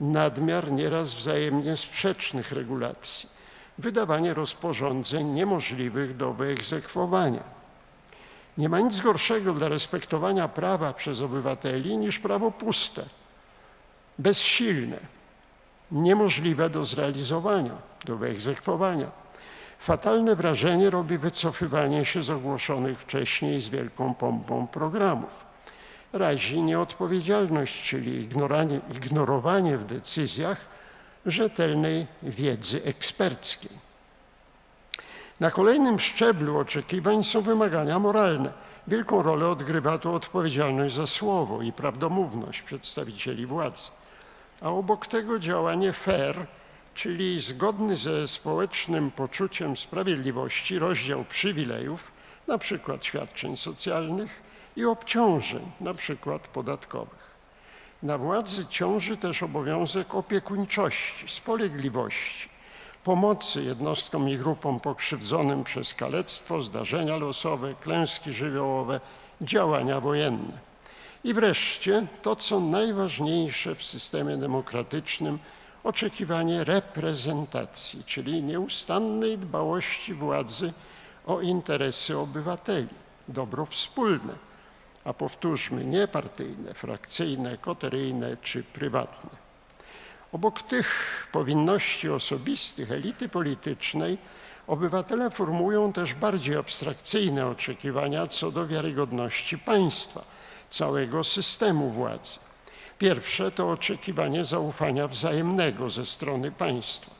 nadmiar 0.00 0.72
nieraz 0.72 1.14
wzajemnie 1.14 1.76
sprzecznych 1.76 2.52
regulacji, 2.52 3.28
wydawanie 3.78 4.34
rozporządzeń 4.34 5.26
niemożliwych 5.26 6.16
do 6.16 6.32
wyegzekwowania. 6.32 7.42
Nie 8.58 8.68
ma 8.68 8.80
nic 8.80 9.00
gorszego 9.00 9.52
dla 9.52 9.68
respektowania 9.68 10.48
prawa 10.48 10.92
przez 10.92 11.20
obywateli 11.20 11.96
niż 11.96 12.18
prawo 12.18 12.50
puste, 12.50 13.04
bezsilne, 14.18 14.98
niemożliwe 15.92 16.70
do 16.70 16.84
zrealizowania, 16.84 17.74
do 18.04 18.16
wyegzekwowania. 18.16 19.10
Fatalne 19.78 20.36
wrażenie 20.36 20.90
robi 20.90 21.18
wycofywanie 21.18 22.04
się 22.04 22.22
z 22.22 22.30
ogłoszonych 22.30 23.00
wcześniej 23.00 23.60
z 23.60 23.68
wielką 23.68 24.14
pompą 24.14 24.66
programów. 24.66 25.45
Razi 26.12 26.62
nieodpowiedzialność, 26.62 27.88
czyli 27.88 28.28
ignorowanie 28.90 29.78
w 29.78 29.84
decyzjach 29.84 30.60
rzetelnej 31.26 32.06
wiedzy 32.22 32.84
eksperckiej. 32.84 33.86
Na 35.40 35.50
kolejnym 35.50 35.98
szczeblu 35.98 36.58
oczekiwań 36.58 37.24
są 37.24 37.40
wymagania 37.42 37.98
moralne. 37.98 38.52
Wielką 38.86 39.22
rolę 39.22 39.48
odgrywa 39.48 39.98
tu 39.98 40.14
odpowiedzialność 40.14 40.94
za 40.94 41.06
słowo 41.06 41.62
i 41.62 41.72
prawdomówność 41.72 42.62
przedstawicieli 42.62 43.46
władzy. 43.46 43.90
A 44.60 44.70
obok 44.70 45.06
tego 45.06 45.38
działanie 45.38 45.92
fair, 45.92 46.46
czyli 46.94 47.40
zgodny 47.40 47.96
ze 47.96 48.28
społecznym 48.28 49.10
poczuciem 49.10 49.76
sprawiedliwości 49.76 50.78
rozdział 50.78 51.24
przywilejów, 51.24 52.12
na 52.46 52.58
przykład 52.58 53.04
świadczeń 53.04 53.56
socjalnych 53.56 54.45
i 54.76 54.84
obciążeń, 54.84 55.70
na 55.80 55.94
przykład 55.94 56.48
podatkowych. 56.48 57.26
Na 58.02 58.18
władzy 58.18 58.66
ciąży 58.66 59.16
też 59.16 59.42
obowiązek 59.42 60.14
opiekuńczości, 60.14 61.28
spolegliwości, 61.28 62.48
pomocy 63.04 63.62
jednostkom 63.62 64.28
i 64.28 64.38
grupom 64.38 64.80
pokrzywdzonym 64.80 65.64
przez 65.64 65.94
kalectwo, 65.94 66.62
zdarzenia 66.62 67.16
losowe, 67.16 67.74
klęski 67.74 68.32
żywiołowe, 68.32 69.00
działania 69.40 70.00
wojenne. 70.00 70.58
I 71.24 71.34
wreszcie 71.34 72.06
to, 72.22 72.36
co 72.36 72.60
najważniejsze 72.60 73.74
w 73.74 73.82
systemie 73.82 74.36
demokratycznym, 74.36 75.38
oczekiwanie 75.84 76.64
reprezentacji, 76.64 78.04
czyli 78.04 78.42
nieustannej 78.42 79.38
dbałości 79.38 80.14
władzy 80.14 80.72
o 81.26 81.40
interesy 81.40 82.18
obywateli, 82.18 82.88
dobro 83.28 83.66
wspólne, 83.66 84.34
a 85.06 85.12
powtórzmy, 85.14 85.84
nie 85.84 86.08
partyjne, 86.08 86.74
frakcyjne, 86.74 87.58
koteryjne 87.58 88.36
czy 88.42 88.62
prywatne. 88.62 89.30
Obok 90.32 90.62
tych 90.62 90.88
powinności 91.32 92.08
osobistych 92.10 92.92
elity 92.92 93.28
politycznej, 93.28 94.18
obywatele 94.66 95.30
formują 95.30 95.92
też 95.92 96.14
bardziej 96.14 96.56
abstrakcyjne 96.56 97.46
oczekiwania 97.46 98.26
co 98.26 98.50
do 98.50 98.66
wiarygodności 98.66 99.58
państwa, 99.58 100.24
całego 100.68 101.24
systemu 101.24 101.90
władzy. 101.90 102.38
Pierwsze 102.98 103.50
to 103.50 103.70
oczekiwanie 103.70 104.44
zaufania 104.44 105.08
wzajemnego 105.08 105.90
ze 105.90 106.06
strony 106.06 106.50
państwa. 106.50 107.10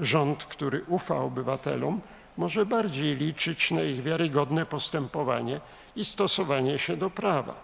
Rząd, 0.00 0.44
który 0.44 0.84
ufa 0.88 1.16
obywatelom, 1.16 2.00
może 2.36 2.66
bardziej 2.66 3.16
liczyć 3.16 3.70
na 3.70 3.82
ich 3.82 4.02
wiarygodne 4.02 4.66
postępowanie 4.66 5.60
i 5.96 6.04
stosowanie 6.04 6.78
się 6.78 6.96
do 6.96 7.10
prawa. 7.10 7.54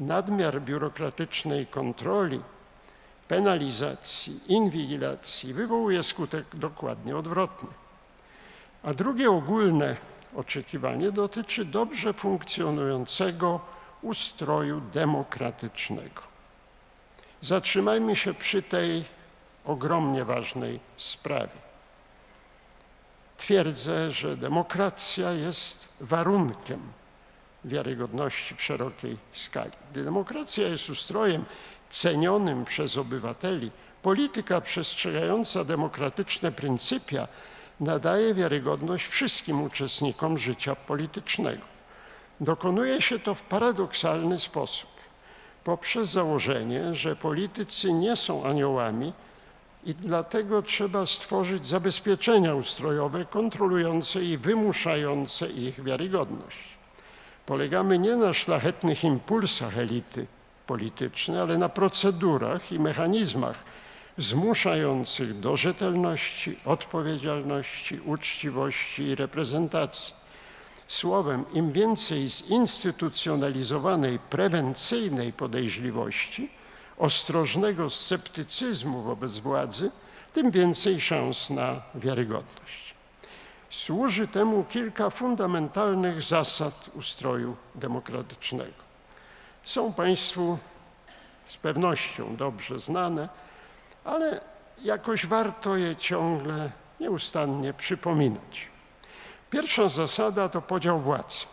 Nadmiar 0.00 0.62
biurokratycznej 0.62 1.66
kontroli 1.66 2.40
penalizacji, 3.28 4.40
inwigilacji 4.48 5.54
wywołuje 5.54 6.02
skutek 6.02 6.44
dokładnie 6.54 7.16
odwrotny. 7.16 7.68
A 8.82 8.94
drugie 8.94 9.30
ogólne 9.30 9.96
oczekiwanie 10.34 11.12
dotyczy 11.12 11.64
dobrze 11.64 12.12
funkcjonującego 12.12 13.60
ustroju 14.02 14.80
demokratycznego. 14.80 16.22
Zatrzymajmy 17.42 18.16
się 18.16 18.34
przy 18.34 18.62
tej 18.62 19.04
ogromnie 19.64 20.24
ważnej 20.24 20.80
sprawie. 20.96 21.65
Twierdzę, 23.38 24.12
że 24.12 24.36
demokracja 24.36 25.32
jest 25.32 25.88
warunkiem 26.00 26.80
wiarygodności 27.64 28.54
w 28.54 28.62
szerokiej 28.62 29.16
skali. 29.32 29.70
Gdy 29.92 30.04
demokracja 30.04 30.68
jest 30.68 30.90
ustrojem 30.90 31.44
cenionym 31.90 32.64
przez 32.64 32.96
obywateli, 32.96 33.70
polityka 34.02 34.60
przestrzegająca 34.60 35.64
demokratyczne 35.64 36.52
pryncypia 36.52 37.28
nadaje 37.80 38.34
wiarygodność 38.34 39.06
wszystkim 39.06 39.62
uczestnikom 39.62 40.38
życia 40.38 40.76
politycznego. 40.76 41.62
Dokonuje 42.40 43.02
się 43.02 43.18
to 43.18 43.34
w 43.34 43.42
paradoksalny 43.42 44.40
sposób, 44.40 44.90
poprzez 45.64 46.10
założenie, 46.10 46.94
że 46.94 47.16
politycy 47.16 47.92
nie 47.92 48.16
są 48.16 48.44
aniołami 48.44 49.12
i 49.84 49.94
dlatego 49.94 50.62
trzeba 50.62 51.06
stworzyć 51.06 51.66
zabezpieczenia 51.66 52.54
ustrojowe 52.54 53.24
kontrolujące 53.24 54.24
i 54.24 54.38
wymuszające 54.38 55.48
ich 55.48 55.82
wiarygodność. 55.84 56.76
Polegamy 57.46 57.98
nie 57.98 58.16
na 58.16 58.34
szlachetnych 58.34 59.04
impulsach 59.04 59.78
elity, 59.78 60.26
polityczny, 60.66 61.40
ale 61.40 61.58
na 61.58 61.68
procedurach 61.68 62.72
i 62.72 62.78
mechanizmach 62.78 63.56
zmuszających 64.18 65.40
do 65.40 65.56
rzetelności, 65.56 66.56
odpowiedzialności, 66.64 68.00
uczciwości 68.00 69.02
i 69.02 69.14
reprezentacji. 69.14 70.14
Słowem, 70.88 71.44
im 71.52 71.72
więcej 71.72 72.28
zinstytucjonalizowanej, 72.28 74.18
prewencyjnej 74.18 75.32
podejrzliwości, 75.32 76.50
ostrożnego 76.98 77.90
sceptycyzmu 77.90 79.02
wobec 79.02 79.38
władzy, 79.38 79.90
tym 80.32 80.50
więcej 80.50 81.00
szans 81.00 81.50
na 81.50 81.82
wiarygodność. 81.94 82.94
Służy 83.70 84.28
temu 84.28 84.64
kilka 84.64 85.10
fundamentalnych 85.10 86.22
zasad 86.22 86.90
ustroju 86.94 87.56
demokratycznego 87.74 88.86
są 89.66 89.92
Państwu 89.92 90.58
z 91.46 91.56
pewnością 91.56 92.36
dobrze 92.36 92.80
znane, 92.80 93.28
ale 94.04 94.40
jakoś 94.82 95.26
warto 95.26 95.76
je 95.76 95.96
ciągle, 95.96 96.70
nieustannie 97.00 97.72
przypominać. 97.72 98.68
Pierwsza 99.50 99.88
zasada 99.88 100.48
to 100.48 100.62
podział 100.62 101.00
władz, 101.00 101.46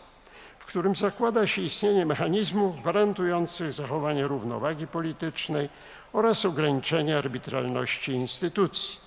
w 0.64 0.66
którym 0.66 0.96
zakłada 0.96 1.48
się 1.48 1.62
istnienie 1.62 2.06
mechanizmów 2.06 2.82
gwarantujących 2.82 3.74
zachowanie 3.74 4.28
równowagi 4.28 4.88
politycznej 4.88 5.70
oraz 6.14 6.46
ograniczenie 6.46 7.18
arbitralności 7.18 8.12
instytucji. 8.12 9.00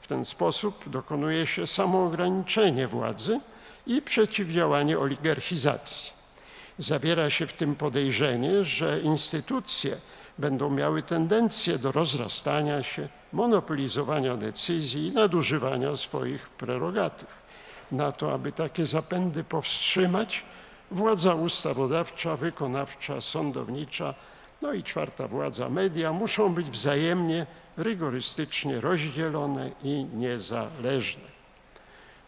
W 0.00 0.06
ten 0.06 0.24
sposób 0.24 0.88
dokonuje 0.88 1.46
się 1.46 1.66
samoograniczenie 1.66 2.88
władzy 2.88 3.40
i 3.86 4.02
przeciwdziałanie 4.02 4.98
oligarchizacji. 4.98 6.10
Zawiera 6.78 7.30
się 7.30 7.46
w 7.46 7.52
tym 7.52 7.74
podejrzenie, 7.74 8.64
że 8.64 9.00
instytucje 9.00 9.96
będą 10.38 10.70
miały 10.70 11.02
tendencję 11.02 11.78
do 11.78 11.92
rozrastania 11.92 12.82
się, 12.82 13.08
monopolizowania 13.32 14.36
decyzji 14.36 15.06
i 15.06 15.12
nadużywania 15.12 15.96
swoich 15.96 16.48
prerogatyw. 16.48 17.28
Na 17.92 18.12
to, 18.12 18.32
aby 18.32 18.52
takie 18.52 18.86
zapędy 18.86 19.44
powstrzymać, 19.44 20.44
władza 20.94 21.34
ustawodawcza, 21.34 22.36
wykonawcza, 22.36 23.20
sądownicza, 23.20 24.14
no 24.62 24.72
i 24.72 24.82
czwarta 24.82 25.28
władza 25.28 25.68
media 25.68 26.12
muszą 26.12 26.54
być 26.54 26.70
wzajemnie 26.70 27.46
rygorystycznie 27.76 28.80
rozdzielone 28.80 29.70
i 29.82 30.06
niezależne. 30.14 31.34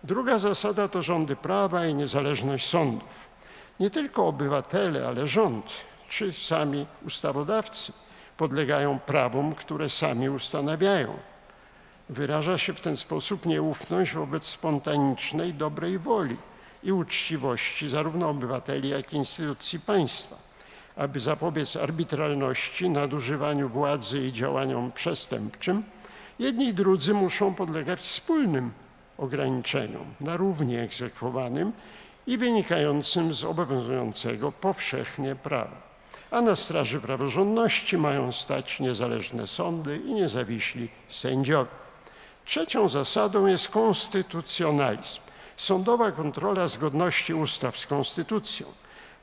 Druga 0.04 0.38
zasada 0.38 0.88
to 0.88 1.02
rządy 1.02 1.36
prawa 1.36 1.86
i 1.86 1.94
niezależność 1.94 2.66
sądów 2.66 3.26
nie 3.80 3.90
tylko 3.90 4.26
obywatele, 4.26 5.08
ale 5.08 5.28
rząd 5.28 5.64
czy 6.08 6.32
sami 6.32 6.86
ustawodawcy 7.06 7.92
podlegają 8.36 8.98
prawom, 8.98 9.54
które 9.54 9.90
sami 9.90 10.28
ustanawiają. 10.30 11.16
Wyraża 12.08 12.58
się 12.58 12.72
w 12.74 12.80
ten 12.80 12.96
sposób 12.96 13.46
nieufność 13.46 14.12
wobec 14.12 14.46
spontanicznej 14.46 15.54
dobrej 15.54 15.98
woli 15.98 16.36
i 16.82 16.92
uczciwości 16.92 17.88
zarówno 17.88 18.28
obywateli, 18.28 18.88
jak 18.88 19.12
i 19.12 19.16
instytucji 19.16 19.80
państwa. 19.80 20.36
Aby 20.96 21.20
zapobiec 21.20 21.76
arbitralności, 21.76 22.90
nadużywaniu 22.90 23.68
władzy 23.68 24.26
i 24.26 24.32
działaniom 24.32 24.92
przestępczym, 24.92 25.82
jedni 26.38 26.66
i 26.66 26.74
drudzy 26.74 27.14
muszą 27.14 27.54
podlegać 27.54 28.00
wspólnym 28.00 28.70
ograniczeniom, 29.18 30.14
na 30.20 30.36
równie 30.36 30.82
egzekwowanym 30.82 31.72
i 32.26 32.38
wynikającym 32.38 33.34
z 33.34 33.44
obowiązującego 33.44 34.52
powszechnie 34.52 35.36
prawa. 35.36 35.86
A 36.30 36.40
na 36.40 36.56
straży 36.56 37.00
praworządności 37.00 37.98
mają 37.98 38.32
stać 38.32 38.80
niezależne 38.80 39.46
sądy 39.46 39.96
i 39.96 40.14
niezawiśli 40.14 40.88
sędziowie. 41.10 41.70
Trzecią 42.44 42.88
zasadą 42.88 43.46
jest 43.46 43.68
konstytucjonalizm. 43.68 45.20
Sądowa 45.56 46.12
kontrola 46.12 46.68
zgodności 46.68 47.34
ustaw 47.34 47.78
z 47.78 47.86
konstytucją. 47.86 48.66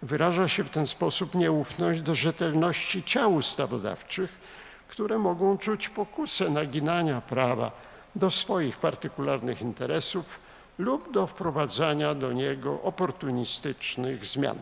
Wyraża 0.01 0.47
się 0.47 0.63
w 0.63 0.69
ten 0.69 0.85
sposób 0.85 1.35
nieufność 1.35 2.01
do 2.01 2.15
rzetelności 2.15 3.03
ciał 3.03 3.33
ustawodawczych, 3.33 4.37
które 4.87 5.17
mogą 5.17 5.57
czuć 5.57 5.89
pokusę 5.89 6.49
naginania 6.49 7.21
prawa 7.21 7.71
do 8.15 8.31
swoich 8.31 8.77
partykularnych 8.77 9.61
interesów 9.61 10.39
lub 10.77 11.11
do 11.11 11.27
wprowadzania 11.27 12.15
do 12.15 12.33
niego 12.33 12.81
oportunistycznych 12.81 14.25
zmian. 14.25 14.57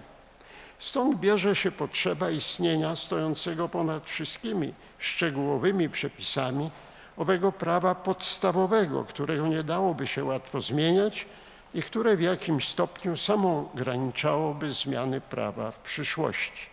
Stąd 0.79 1.19
bierze 1.19 1.55
się 1.55 1.71
potrzeba 1.71 2.29
istnienia 2.29 2.95
stojącego 2.95 3.69
ponad 3.69 4.10
wszystkimi 4.10 4.73
szczegółowymi 4.99 5.89
przepisami 5.89 6.71
owego 7.17 7.51
prawa 7.51 7.95
podstawowego, 7.95 9.03
którego 9.03 9.47
nie 9.47 9.63
dałoby 9.63 10.07
się 10.07 10.23
łatwo 10.23 10.62
zmieniać, 10.62 11.25
i 11.73 11.81
które 11.81 12.15
w 12.15 12.21
jakimś 12.21 12.67
stopniu 12.67 13.17
samograniczałoby 13.17 14.73
zmiany 14.73 15.21
prawa 15.21 15.71
w 15.71 15.79
przyszłości. 15.79 16.69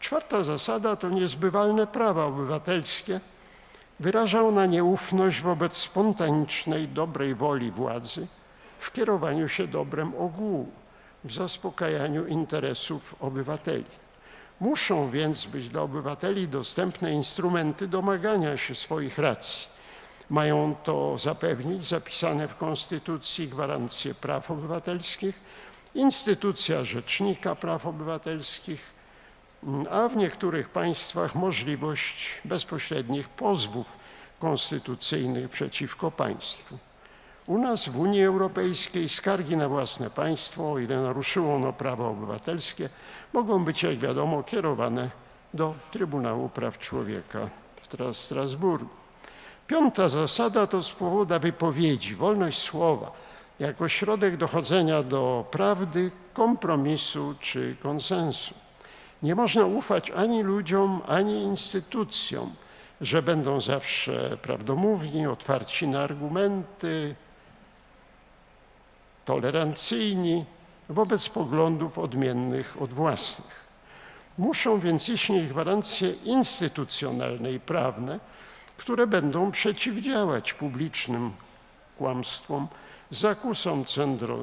Czwarta 0.00 0.44
zasada 0.44 0.96
to 0.96 1.10
niezbywalne 1.10 1.86
prawa 1.86 2.24
obywatelskie. 2.24 3.20
Wyrażał 4.00 4.52
na 4.52 4.66
nieufność 4.66 5.40
wobec 5.40 5.76
spontanicznej, 5.76 6.88
dobrej 6.88 7.34
woli 7.34 7.70
władzy 7.70 8.26
w 8.82 8.92
kierowaniu 8.92 9.48
się 9.48 9.66
dobrem 9.66 10.14
ogółu, 10.18 10.68
w 11.24 11.32
zaspokajaniu 11.32 12.26
interesów 12.26 13.14
obywateli. 13.20 13.84
Muszą 14.60 15.10
więc 15.10 15.46
być 15.46 15.68
dla 15.68 15.82
obywateli 15.82 16.48
dostępne 16.48 17.12
instrumenty 17.12 17.88
domagania 17.88 18.56
się 18.56 18.74
swoich 18.74 19.18
racji. 19.18 19.71
Mają 20.32 20.74
to 20.84 21.18
zapewnić 21.18 21.84
zapisane 21.84 22.48
w 22.48 22.56
Konstytucji 22.56 23.48
gwarancje 23.48 24.14
praw 24.14 24.50
obywatelskich, 24.50 25.40
instytucja 25.94 26.84
Rzecznika 26.84 27.54
Praw 27.54 27.86
Obywatelskich, 27.86 28.80
a 29.90 30.08
w 30.08 30.16
niektórych 30.16 30.68
państwach 30.68 31.34
możliwość 31.34 32.40
bezpośrednich 32.44 33.28
pozwów 33.28 33.86
konstytucyjnych 34.38 35.50
przeciwko 35.50 36.10
państwu. 36.10 36.78
U 37.46 37.58
nas 37.58 37.88
w 37.88 37.98
Unii 37.98 38.24
Europejskiej 38.24 39.08
skargi 39.08 39.56
na 39.56 39.68
własne 39.68 40.10
państwo, 40.10 40.72
o 40.72 40.78
ile 40.78 41.02
naruszyło 41.02 41.54
ono 41.54 41.72
prawa 41.72 42.06
obywatelskie, 42.06 42.88
mogą 43.32 43.64
być, 43.64 43.82
jak 43.82 43.98
wiadomo, 43.98 44.42
kierowane 44.42 45.10
do 45.54 45.74
Trybunału 45.90 46.48
Praw 46.48 46.78
Człowieka 46.78 47.48
w 47.82 48.16
Strasburgu. 48.16 49.01
Piąta 49.72 50.08
zasada 50.08 50.66
to 50.66 50.82
swoboda 50.82 51.38
wypowiedzi, 51.38 52.14
wolność 52.14 52.58
słowa 52.58 53.12
jako 53.60 53.88
środek 53.88 54.36
dochodzenia 54.36 55.02
do 55.02 55.44
prawdy, 55.50 56.10
kompromisu 56.34 57.34
czy 57.40 57.76
konsensu. 57.82 58.54
Nie 59.22 59.34
można 59.34 59.64
ufać 59.64 60.10
ani 60.10 60.42
ludziom, 60.42 61.00
ani 61.08 61.42
instytucjom, 61.42 62.54
że 63.00 63.22
będą 63.22 63.60
zawsze 63.60 64.36
prawdomówni, 64.42 65.26
otwarci 65.26 65.88
na 65.88 66.00
argumenty, 66.00 67.14
tolerancyjni 69.24 70.44
wobec 70.88 71.28
poglądów 71.28 71.98
odmiennych 71.98 72.76
od 72.80 72.92
własnych. 72.92 73.60
Muszą 74.38 74.80
więc 74.80 75.08
istnieć 75.08 75.48
gwarancje 75.48 76.12
instytucjonalne 76.12 77.52
i 77.52 77.60
prawne, 77.60 78.18
które 78.82 79.06
będą 79.06 79.50
przeciwdziałać 79.50 80.52
publicznym 80.52 81.32
kłamstwom, 81.98 82.68
zakusom 83.10 83.84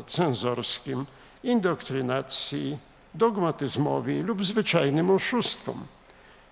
cenzorskim, 0.08 1.06
indokrynacji, 1.43 2.78
dogmatyzmowi 3.13 4.21
lub 4.21 4.45
zwyczajnym 4.45 5.10
oszustwom. 5.10 5.88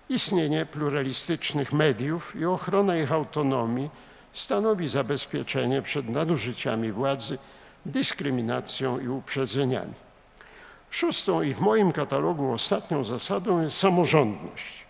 Istnienie 0.08 0.66
pluralistycznych 0.66 1.72
mediów 1.72 2.36
i 2.36 2.44
ochrona 2.44 2.96
ich 2.96 3.12
autonomii 3.12 3.90
stanowi 4.32 4.88
zabezpieczenie 4.88 5.82
przed 5.82 6.08
nadużyciami 6.08 6.92
władzy 6.92 7.38
dyskryminacją 7.86 9.00
i 9.00 9.08
uprzedzeniami. 9.08 9.94
Szóstą 10.90 11.42
i 11.42 11.54
w 11.54 11.60
moim 11.60 11.92
katalogu 11.92 12.52
ostatnią 12.52 13.04
zasadą 13.04 13.62
jest 13.62 13.76
samorządność. 13.76 14.87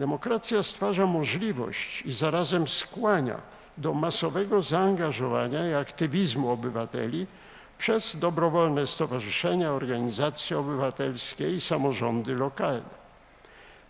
Demokracja 0.00 0.62
stwarza 0.62 1.06
możliwość 1.06 2.02
i 2.02 2.12
zarazem 2.14 2.68
skłania 2.68 3.40
do 3.78 3.94
masowego 3.94 4.62
zaangażowania 4.62 5.68
i 5.70 5.74
aktywizmu 5.74 6.50
obywateli 6.50 7.26
przez 7.78 8.16
dobrowolne 8.16 8.86
stowarzyszenia, 8.86 9.72
organizacje 9.72 10.58
obywatelskie 10.58 11.54
i 11.54 11.60
samorządy 11.60 12.34
lokalne. 12.34 13.00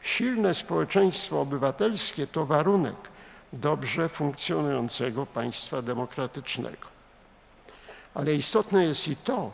Silne 0.02 0.54
społeczeństwo 0.54 1.40
obywatelskie 1.40 2.26
to 2.26 2.46
warunek 2.46 2.96
dobrze 3.52 4.08
funkcjonującego 4.08 5.26
państwa 5.26 5.82
demokratycznego. 5.82 6.86
Ale 8.14 8.34
istotne 8.34 8.84
jest 8.84 9.08
i 9.08 9.16
to, 9.16 9.52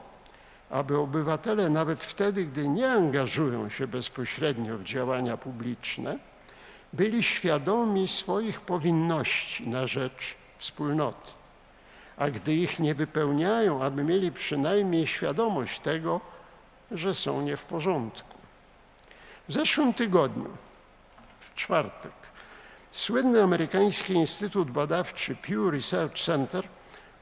aby 0.71 0.99
obywatele 0.99 1.71
nawet 1.71 2.05
wtedy, 2.05 2.45
gdy 2.45 2.69
nie 2.69 2.91
angażują 2.91 3.69
się 3.69 3.87
bezpośrednio 3.87 4.79
w 4.79 4.85
działania 4.85 5.37
publiczne, 5.37 6.19
byli 6.97 7.23
świadomi 7.23 8.09
swoich 8.09 8.61
powinności 8.61 9.69
na 9.69 9.87
rzecz 9.87 10.35
wspólnoty. 10.59 11.31
A 12.17 12.31
gdy 12.31 12.55
ich 12.55 12.79
nie 12.79 12.95
wypełniają, 12.95 13.83
aby 13.83 14.05
mieli 14.05 14.33
przynajmniej 14.33 15.07
świadomość 15.07 15.81
tego, 15.81 16.21
że 16.91 17.15
są 17.15 17.43
nie 17.43 17.57
w 17.57 17.65
porządku. 17.65 18.39
W 19.49 19.53
zeszłym 19.53 19.95
tygodniu, 19.95 20.51
w 21.41 21.55
czwartek, 21.55 22.13
słynny 22.91 23.43
amerykański 23.43 24.13
Instytut 24.13 24.71
Badawczy 24.71 25.37
Pew 25.37 25.73
Research 25.73 26.19
Center 26.19 26.69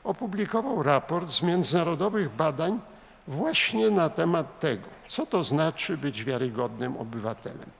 opublikował 0.04 0.82
raport 0.82 1.30
z 1.30 1.42
międzynarodowych 1.42 2.30
badań 2.30 2.80
właśnie 3.28 3.90
na 3.90 4.10
temat 4.10 4.60
tego, 4.60 4.88
co 5.06 5.26
to 5.26 5.44
znaczy 5.44 5.96
być 5.96 6.24
wiarygodnym 6.24 6.96
obywatelem. 6.96 7.70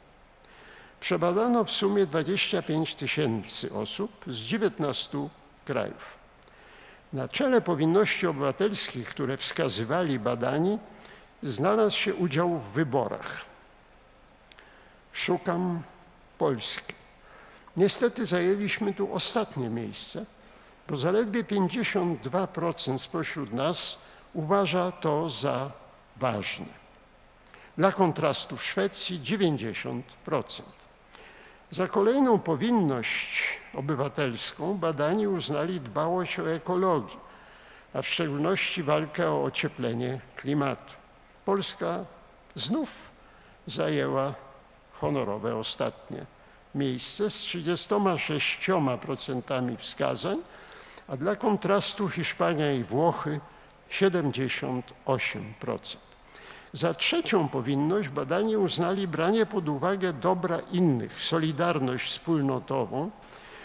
Przebadano 1.04 1.64
w 1.64 1.70
sumie 1.70 2.06
25 2.06 2.94
tysięcy 2.94 3.72
osób 3.72 4.24
z 4.26 4.36
19 4.36 5.28
krajów. 5.64 6.18
Na 7.12 7.28
czele 7.28 7.60
powinności 7.60 8.26
obywatelskich, 8.26 9.08
które 9.08 9.36
wskazywali 9.36 10.18
badani, 10.18 10.78
znalazł 11.42 11.96
się 11.96 12.14
udział 12.14 12.58
w 12.58 12.72
wyborach. 12.72 13.44
Szukam 15.12 15.82
Polski. 16.38 16.94
Niestety 17.76 18.26
zajęliśmy 18.26 18.94
tu 18.94 19.14
ostatnie 19.14 19.68
miejsce, 19.68 20.26
bo 20.88 20.96
zaledwie 20.96 21.44
52% 21.44 22.98
spośród 22.98 23.52
nas 23.52 23.98
uważa 24.34 24.92
to 24.92 25.30
za 25.30 25.70
ważne. 26.16 26.66
Dla 27.76 27.92
kontrastu 27.92 28.56
w 28.56 28.64
Szwecji 28.64 29.20
90%. 29.20 30.02
Za 31.74 31.88
kolejną 31.88 32.38
powinność 32.38 33.42
obywatelską 33.74 34.78
badani 34.78 35.28
uznali 35.28 35.80
dbałość 35.80 36.38
o 36.38 36.52
ekologię, 36.52 37.16
a 37.94 38.02
w 38.02 38.08
szczególności 38.08 38.82
walkę 38.82 39.30
o 39.30 39.44
ocieplenie 39.44 40.20
klimatu. 40.36 40.94
Polska 41.44 42.04
znów 42.54 43.10
zajęła 43.66 44.34
honorowe 44.92 45.56
ostatnie 45.56 46.26
miejsce 46.74 47.30
z 47.30 47.42
36% 47.42 49.76
wskazań, 49.76 50.38
a 51.08 51.16
dla 51.16 51.36
kontrastu 51.36 52.08
Hiszpania 52.08 52.72
i 52.72 52.84
Włochy 52.84 53.40
78%. 53.90 54.82
Za 56.74 56.94
trzecią 56.94 57.48
powinność 57.48 58.08
badani 58.08 58.56
uznali 58.56 59.08
branie 59.08 59.46
pod 59.46 59.68
uwagę 59.68 60.12
dobra 60.12 60.58
innych, 60.72 61.22
solidarność 61.22 62.10
wspólnotową, 62.10 63.10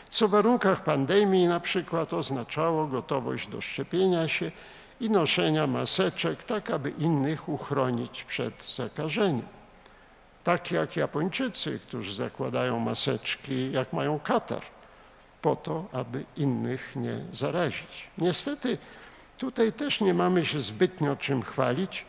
co 0.10 0.28
w 0.28 0.32
warunkach 0.32 0.84
pandemii 0.84 1.48
na 1.48 1.60
przykład 1.60 2.14
oznaczało 2.14 2.88
gotowość 2.88 3.48
do 3.48 3.62
szczepienia 3.62 4.28
się 4.28 4.52
i 5.00 5.10
noszenia 5.10 5.68
maseczek, 5.68 6.44
tak 6.44 6.70
aby 6.72 6.90
innych 6.90 7.50
uchronić 7.50 8.24
przed 8.24 8.74
zakażeniem. 8.76 9.48
Tak 10.44 10.72
jak 10.72 10.96
Japończycy, 10.96 11.80
którzy 11.88 12.14
zakładają 12.14 12.80
maseczki, 12.80 13.72
jak 13.72 13.94
mają 13.94 14.20
katar 14.20 14.62
po 15.42 15.56
to, 15.56 15.86
aby 15.92 16.26
innych 16.38 16.96
nie 16.96 17.20
zarazić. 17.32 18.10
Niestety 18.18 18.78
tutaj 19.38 19.74
też 19.74 20.02
nie 20.02 20.14
mamy 20.14 20.46
się 20.46 20.62
zbytnio 20.62 21.16
czym 21.16 21.42
chwalić. 21.42 22.06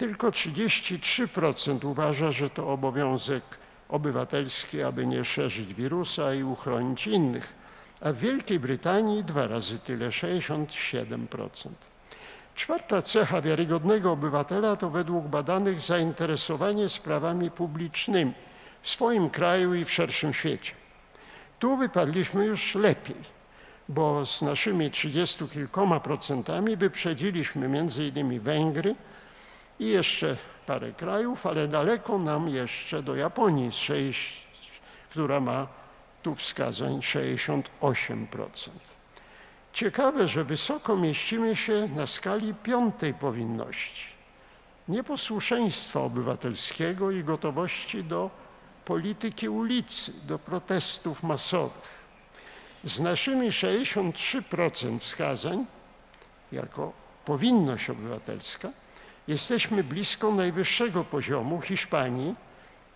Tylko 0.00 0.30
33% 0.30 1.84
uważa, 1.84 2.32
że 2.32 2.50
to 2.50 2.68
obowiązek 2.68 3.42
obywatelski, 3.88 4.82
aby 4.82 5.06
nie 5.06 5.24
szerzyć 5.24 5.74
wirusa 5.74 6.34
i 6.34 6.42
uchronić 6.42 7.06
innych, 7.06 7.54
a 8.00 8.12
w 8.12 8.16
Wielkiej 8.16 8.60
Brytanii 8.60 9.24
dwa 9.24 9.46
razy 9.46 9.78
tyle 9.78 10.08
67%. 10.08 11.48
Czwarta 12.54 13.02
cecha 13.02 13.42
wiarygodnego 13.42 14.12
obywatela 14.12 14.76
to 14.76 14.90
według 14.90 15.24
badanych 15.24 15.80
zainteresowanie 15.80 16.88
sprawami 16.88 17.50
publicznymi 17.50 18.32
w 18.82 18.90
swoim 18.90 19.30
kraju 19.30 19.74
i 19.74 19.84
w 19.84 19.92
szerszym 19.92 20.32
świecie. 20.32 20.72
Tu 21.58 21.76
wypadliśmy 21.76 22.46
już 22.46 22.74
lepiej, 22.74 23.16
bo 23.88 24.26
z 24.26 24.42
naszymi 24.42 24.90
30 24.90 25.48
kilkoma 25.48 26.00
procentami 26.00 26.76
wyprzedziliśmy 26.76 27.88
innymi 27.98 28.40
Węgry 28.40 28.94
i 29.80 29.86
jeszcze 29.86 30.36
parę 30.66 30.92
krajów, 30.92 31.46
ale 31.46 31.68
daleko 31.68 32.18
nam 32.18 32.48
jeszcze 32.48 33.02
do 33.02 33.16
Japonii, 33.16 33.72
6, 33.72 34.46
która 35.10 35.40
ma 35.40 35.66
tu 36.22 36.34
wskazań 36.34 36.98
68%. 36.98 37.62
Ciekawe, 39.72 40.28
że 40.28 40.44
wysoko 40.44 40.96
mieścimy 40.96 41.56
się 41.56 41.88
na 41.96 42.06
skali 42.06 42.54
piątej 42.54 43.14
powinności 43.14 44.10
nieposłuszeństwa 44.88 46.00
obywatelskiego 46.00 47.10
i 47.10 47.24
gotowości 47.24 48.04
do 48.04 48.30
polityki 48.84 49.48
ulicy, 49.48 50.12
do 50.26 50.38
protestów 50.38 51.22
masowych. 51.22 52.00
Z 52.84 53.00
naszymi 53.00 53.50
63% 53.50 54.98
wskazań 54.98 55.66
jako 56.52 56.92
powinność 57.24 57.90
obywatelska 57.90 58.70
jesteśmy 59.30 59.84
blisko 59.84 60.30
najwyższego 60.34 61.04
poziomu 61.04 61.60
Hiszpanii, 61.60 62.34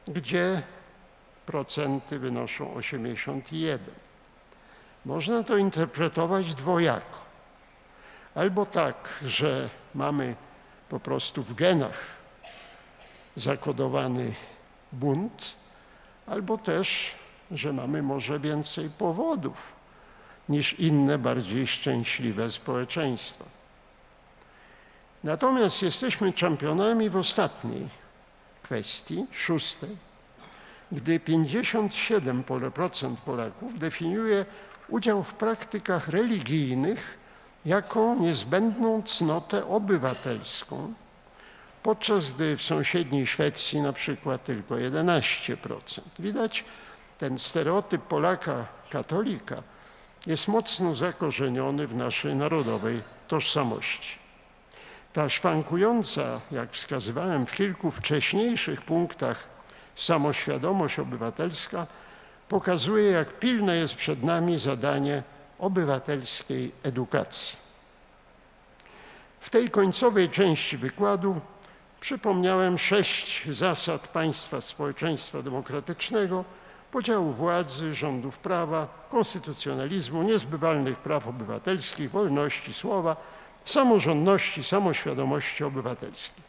gdzie 0.09 0.63
procenty 1.47 2.19
wynoszą 2.19 2.75
81. 2.75 3.95
Można 5.05 5.43
to 5.43 5.57
interpretować 5.57 6.55
dwojako. 6.55 7.19
Albo 8.35 8.67
tak, 8.67 9.09
że 9.27 9.71
mamy 9.95 10.35
po 10.89 11.01
prostu 11.01 11.43
w 11.43 11.55
genach 11.55 12.01
zakodowany 13.37 14.35
bunt, 14.93 15.55
albo 16.27 16.59
też, 16.59 17.15
że 17.51 17.73
mamy 17.73 18.03
może 18.03 18.41
więcej 18.41 18.91
powodów 18.91 19.73
niż 20.49 20.73
inne 20.73 21.19
bardziej 21.19 21.67
szczęśliwe 21.67 22.51
społeczeństwa. 22.51 23.45
Natomiast 25.25 25.83
jesteśmy 25.83 26.33
czempionami 26.33 27.11
w 27.11 27.17
ostatniej 27.17 27.89
kwestii, 28.63 29.27
szóstej, 29.31 29.97
gdy 30.93 31.21
57% 31.21 33.17
Polaków 33.17 33.79
definiuje 33.79 34.47
udział 34.89 35.23
w 35.23 35.35
praktykach 35.35 36.09
religijnych 36.09 37.19
jako 37.65 38.17
niezbędną 38.21 39.03
cnotę 39.03 39.67
obywatelską, 39.67 40.95
podczas 41.83 42.33
gdy 42.33 42.57
w 42.57 42.63
sąsiedniej 42.63 43.27
Szwecji 43.27 43.81
na 43.81 43.93
przykład 43.93 44.45
tylko 44.45 44.75
11%. 44.75 45.79
Widać, 46.19 46.65
ten 47.19 47.39
stereotyp 47.39 48.03
Polaka 48.03 48.67
katolika 48.91 49.63
jest 50.27 50.49
mocno 50.49 50.95
zakorzeniony 50.95 51.87
w 51.87 51.95
naszej 51.95 52.35
narodowej 52.35 53.03
tożsamości. 53.29 54.24
Ta 55.15 55.29
szwankująca, 55.29 56.41
jak 56.51 56.73
wskazywałem 56.73 57.47
w 57.47 57.53
kilku 57.53 57.91
wcześniejszych 57.91 58.83
punktach, 58.83 59.45
samoświadomość 59.97 60.99
obywatelska 60.99 61.87
pokazuje, 62.49 63.11
jak 63.11 63.39
pilne 63.39 63.77
jest 63.77 63.95
przed 63.95 64.23
nami 64.23 64.59
zadanie 64.59 65.23
obywatelskiej 65.59 66.73
edukacji. 66.83 67.57
W 69.41 69.51
tej 69.51 69.71
końcowej 69.71 70.31
części 70.31 70.77
wykładu 70.77 71.41
przypomniałem 72.01 72.79
sześć 72.79 73.49
zasad 73.51 74.09
państwa 74.09 74.61
społeczeństwa 74.61 75.43
demokratycznego, 75.43 76.45
podziału 76.93 77.33
władzy, 77.33 77.95
rządów 77.95 78.39
prawa, 78.39 78.89
konstytucjonalizmu, 79.11 80.23
niezbywalnych 80.23 80.99
praw 80.99 81.27
obywatelskich, 81.27 82.11
wolności 82.11 82.75
słowa, 82.75 83.17
samorządności, 83.65 84.65
samoświadomości 84.65 85.65
obywatelskiej. 85.65 86.45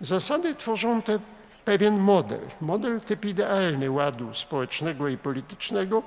Zasady 0.00 0.54
tworzą 0.54 1.02
te 1.02 1.18
pewien 1.64 1.98
model, 1.98 2.40
model 2.60 3.00
typ 3.00 3.24
idealny 3.24 3.90
ładu 3.90 4.34
społecznego 4.34 5.08
i 5.08 5.18
politycznego, 5.18 6.02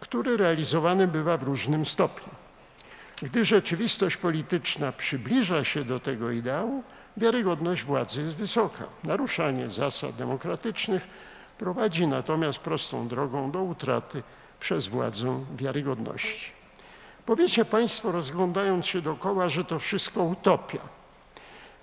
który 0.00 0.36
realizowany 0.36 1.06
bywa 1.06 1.36
w 1.36 1.42
różnym 1.42 1.86
stopniu. 1.86 2.32
Gdy 3.22 3.44
rzeczywistość 3.44 4.16
polityczna 4.16 4.92
przybliża 4.92 5.64
się 5.64 5.84
do 5.84 6.00
tego 6.00 6.30
ideału, 6.30 6.82
wiarygodność 7.16 7.84
władzy 7.84 8.22
jest 8.22 8.34
wysoka. 8.34 8.84
Naruszanie 9.04 9.70
zasad 9.70 10.16
demokratycznych 10.16 11.08
prowadzi 11.58 12.06
natomiast 12.06 12.58
prostą 12.58 13.08
drogą 13.08 13.50
do 13.50 13.62
utraty 13.62 14.22
przez 14.60 14.86
władzę 14.86 15.44
wiarygodności. 15.56 16.57
Powiecie 17.28 17.64
Państwo, 17.64 18.12
rozglądając 18.12 18.86
się 18.86 19.02
dookoła, 19.02 19.48
że 19.48 19.64
to 19.64 19.78
wszystko 19.78 20.22
utopia. 20.22 20.78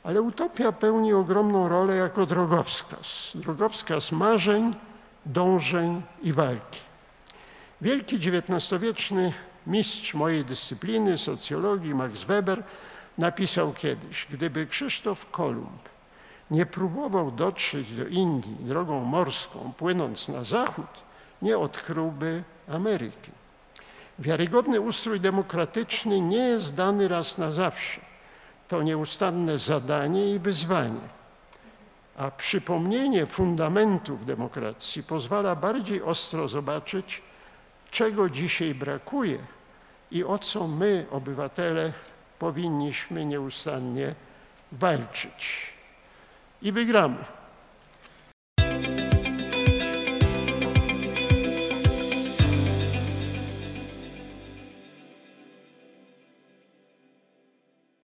Ale 0.04 0.22
utopia 0.22 0.72
pełni 0.72 1.14
ogromną 1.14 1.70
rolę 1.70 1.96
jako 1.96 2.26
drogowskaz. 2.26 3.32
Drogowskaz 3.36 4.12
marzeń, 4.12 4.76
dążeń 5.26 6.02
i 6.22 6.34
walki. 6.34 6.80
Wielki 7.82 8.16
XIX-wieczny 8.16 9.34
mistrz 9.68 10.14
mojej 10.14 10.46
dyscypliny, 10.46 11.18
socjologii, 11.18 11.96
Max 11.96 12.24
Weber, 12.24 12.64
napisał 13.18 13.74
kiedyś, 13.74 14.28
gdyby 14.32 14.66
Krzysztof 14.66 15.32
Kolumb 15.32 15.90
nie 16.52 16.66
próbował 16.66 17.32
dotrzeć 17.32 17.94
do 17.94 18.08
Indii 18.08 18.56
drogą 18.60 19.04
morską, 19.04 19.74
płynąc 19.78 20.30
na 20.30 20.44
zachód, 20.44 21.04
nie 21.42 21.58
odkryłby 21.58 22.44
Ameryki. 22.68 23.45
Wiarygodny 24.19 24.80
ustrój 24.80 25.19
demokratyczny 25.19 26.21
nie 26.21 26.38
jest 26.38 26.75
dany 26.75 27.08
raz 27.08 27.38
na 27.38 27.51
zawsze. 27.51 28.01
To 28.67 28.84
nieustanne 28.84 29.60
zadanie 29.60 30.36
i 30.36 30.39
wyzwanie. 30.39 31.08
A 32.17 32.32
przypomnienie 32.32 33.25
fundamentów 33.25 34.25
demokracji 34.25 35.04
pozwala 35.04 35.56
bardziej 35.56 36.04
ostro 36.04 36.47
zobaczyć, 36.47 37.21
czego 37.91 38.30
dzisiaj 38.30 38.75
brakuje 38.75 39.38
i 40.12 40.23
o 40.23 40.39
co 40.39 40.67
my, 40.67 41.06
obywatele, 41.12 41.93
powinniśmy 42.39 43.25
nieustannie 43.25 44.15
walczyć. 44.71 45.73
I 46.62 46.71
wygramy. 46.71 47.25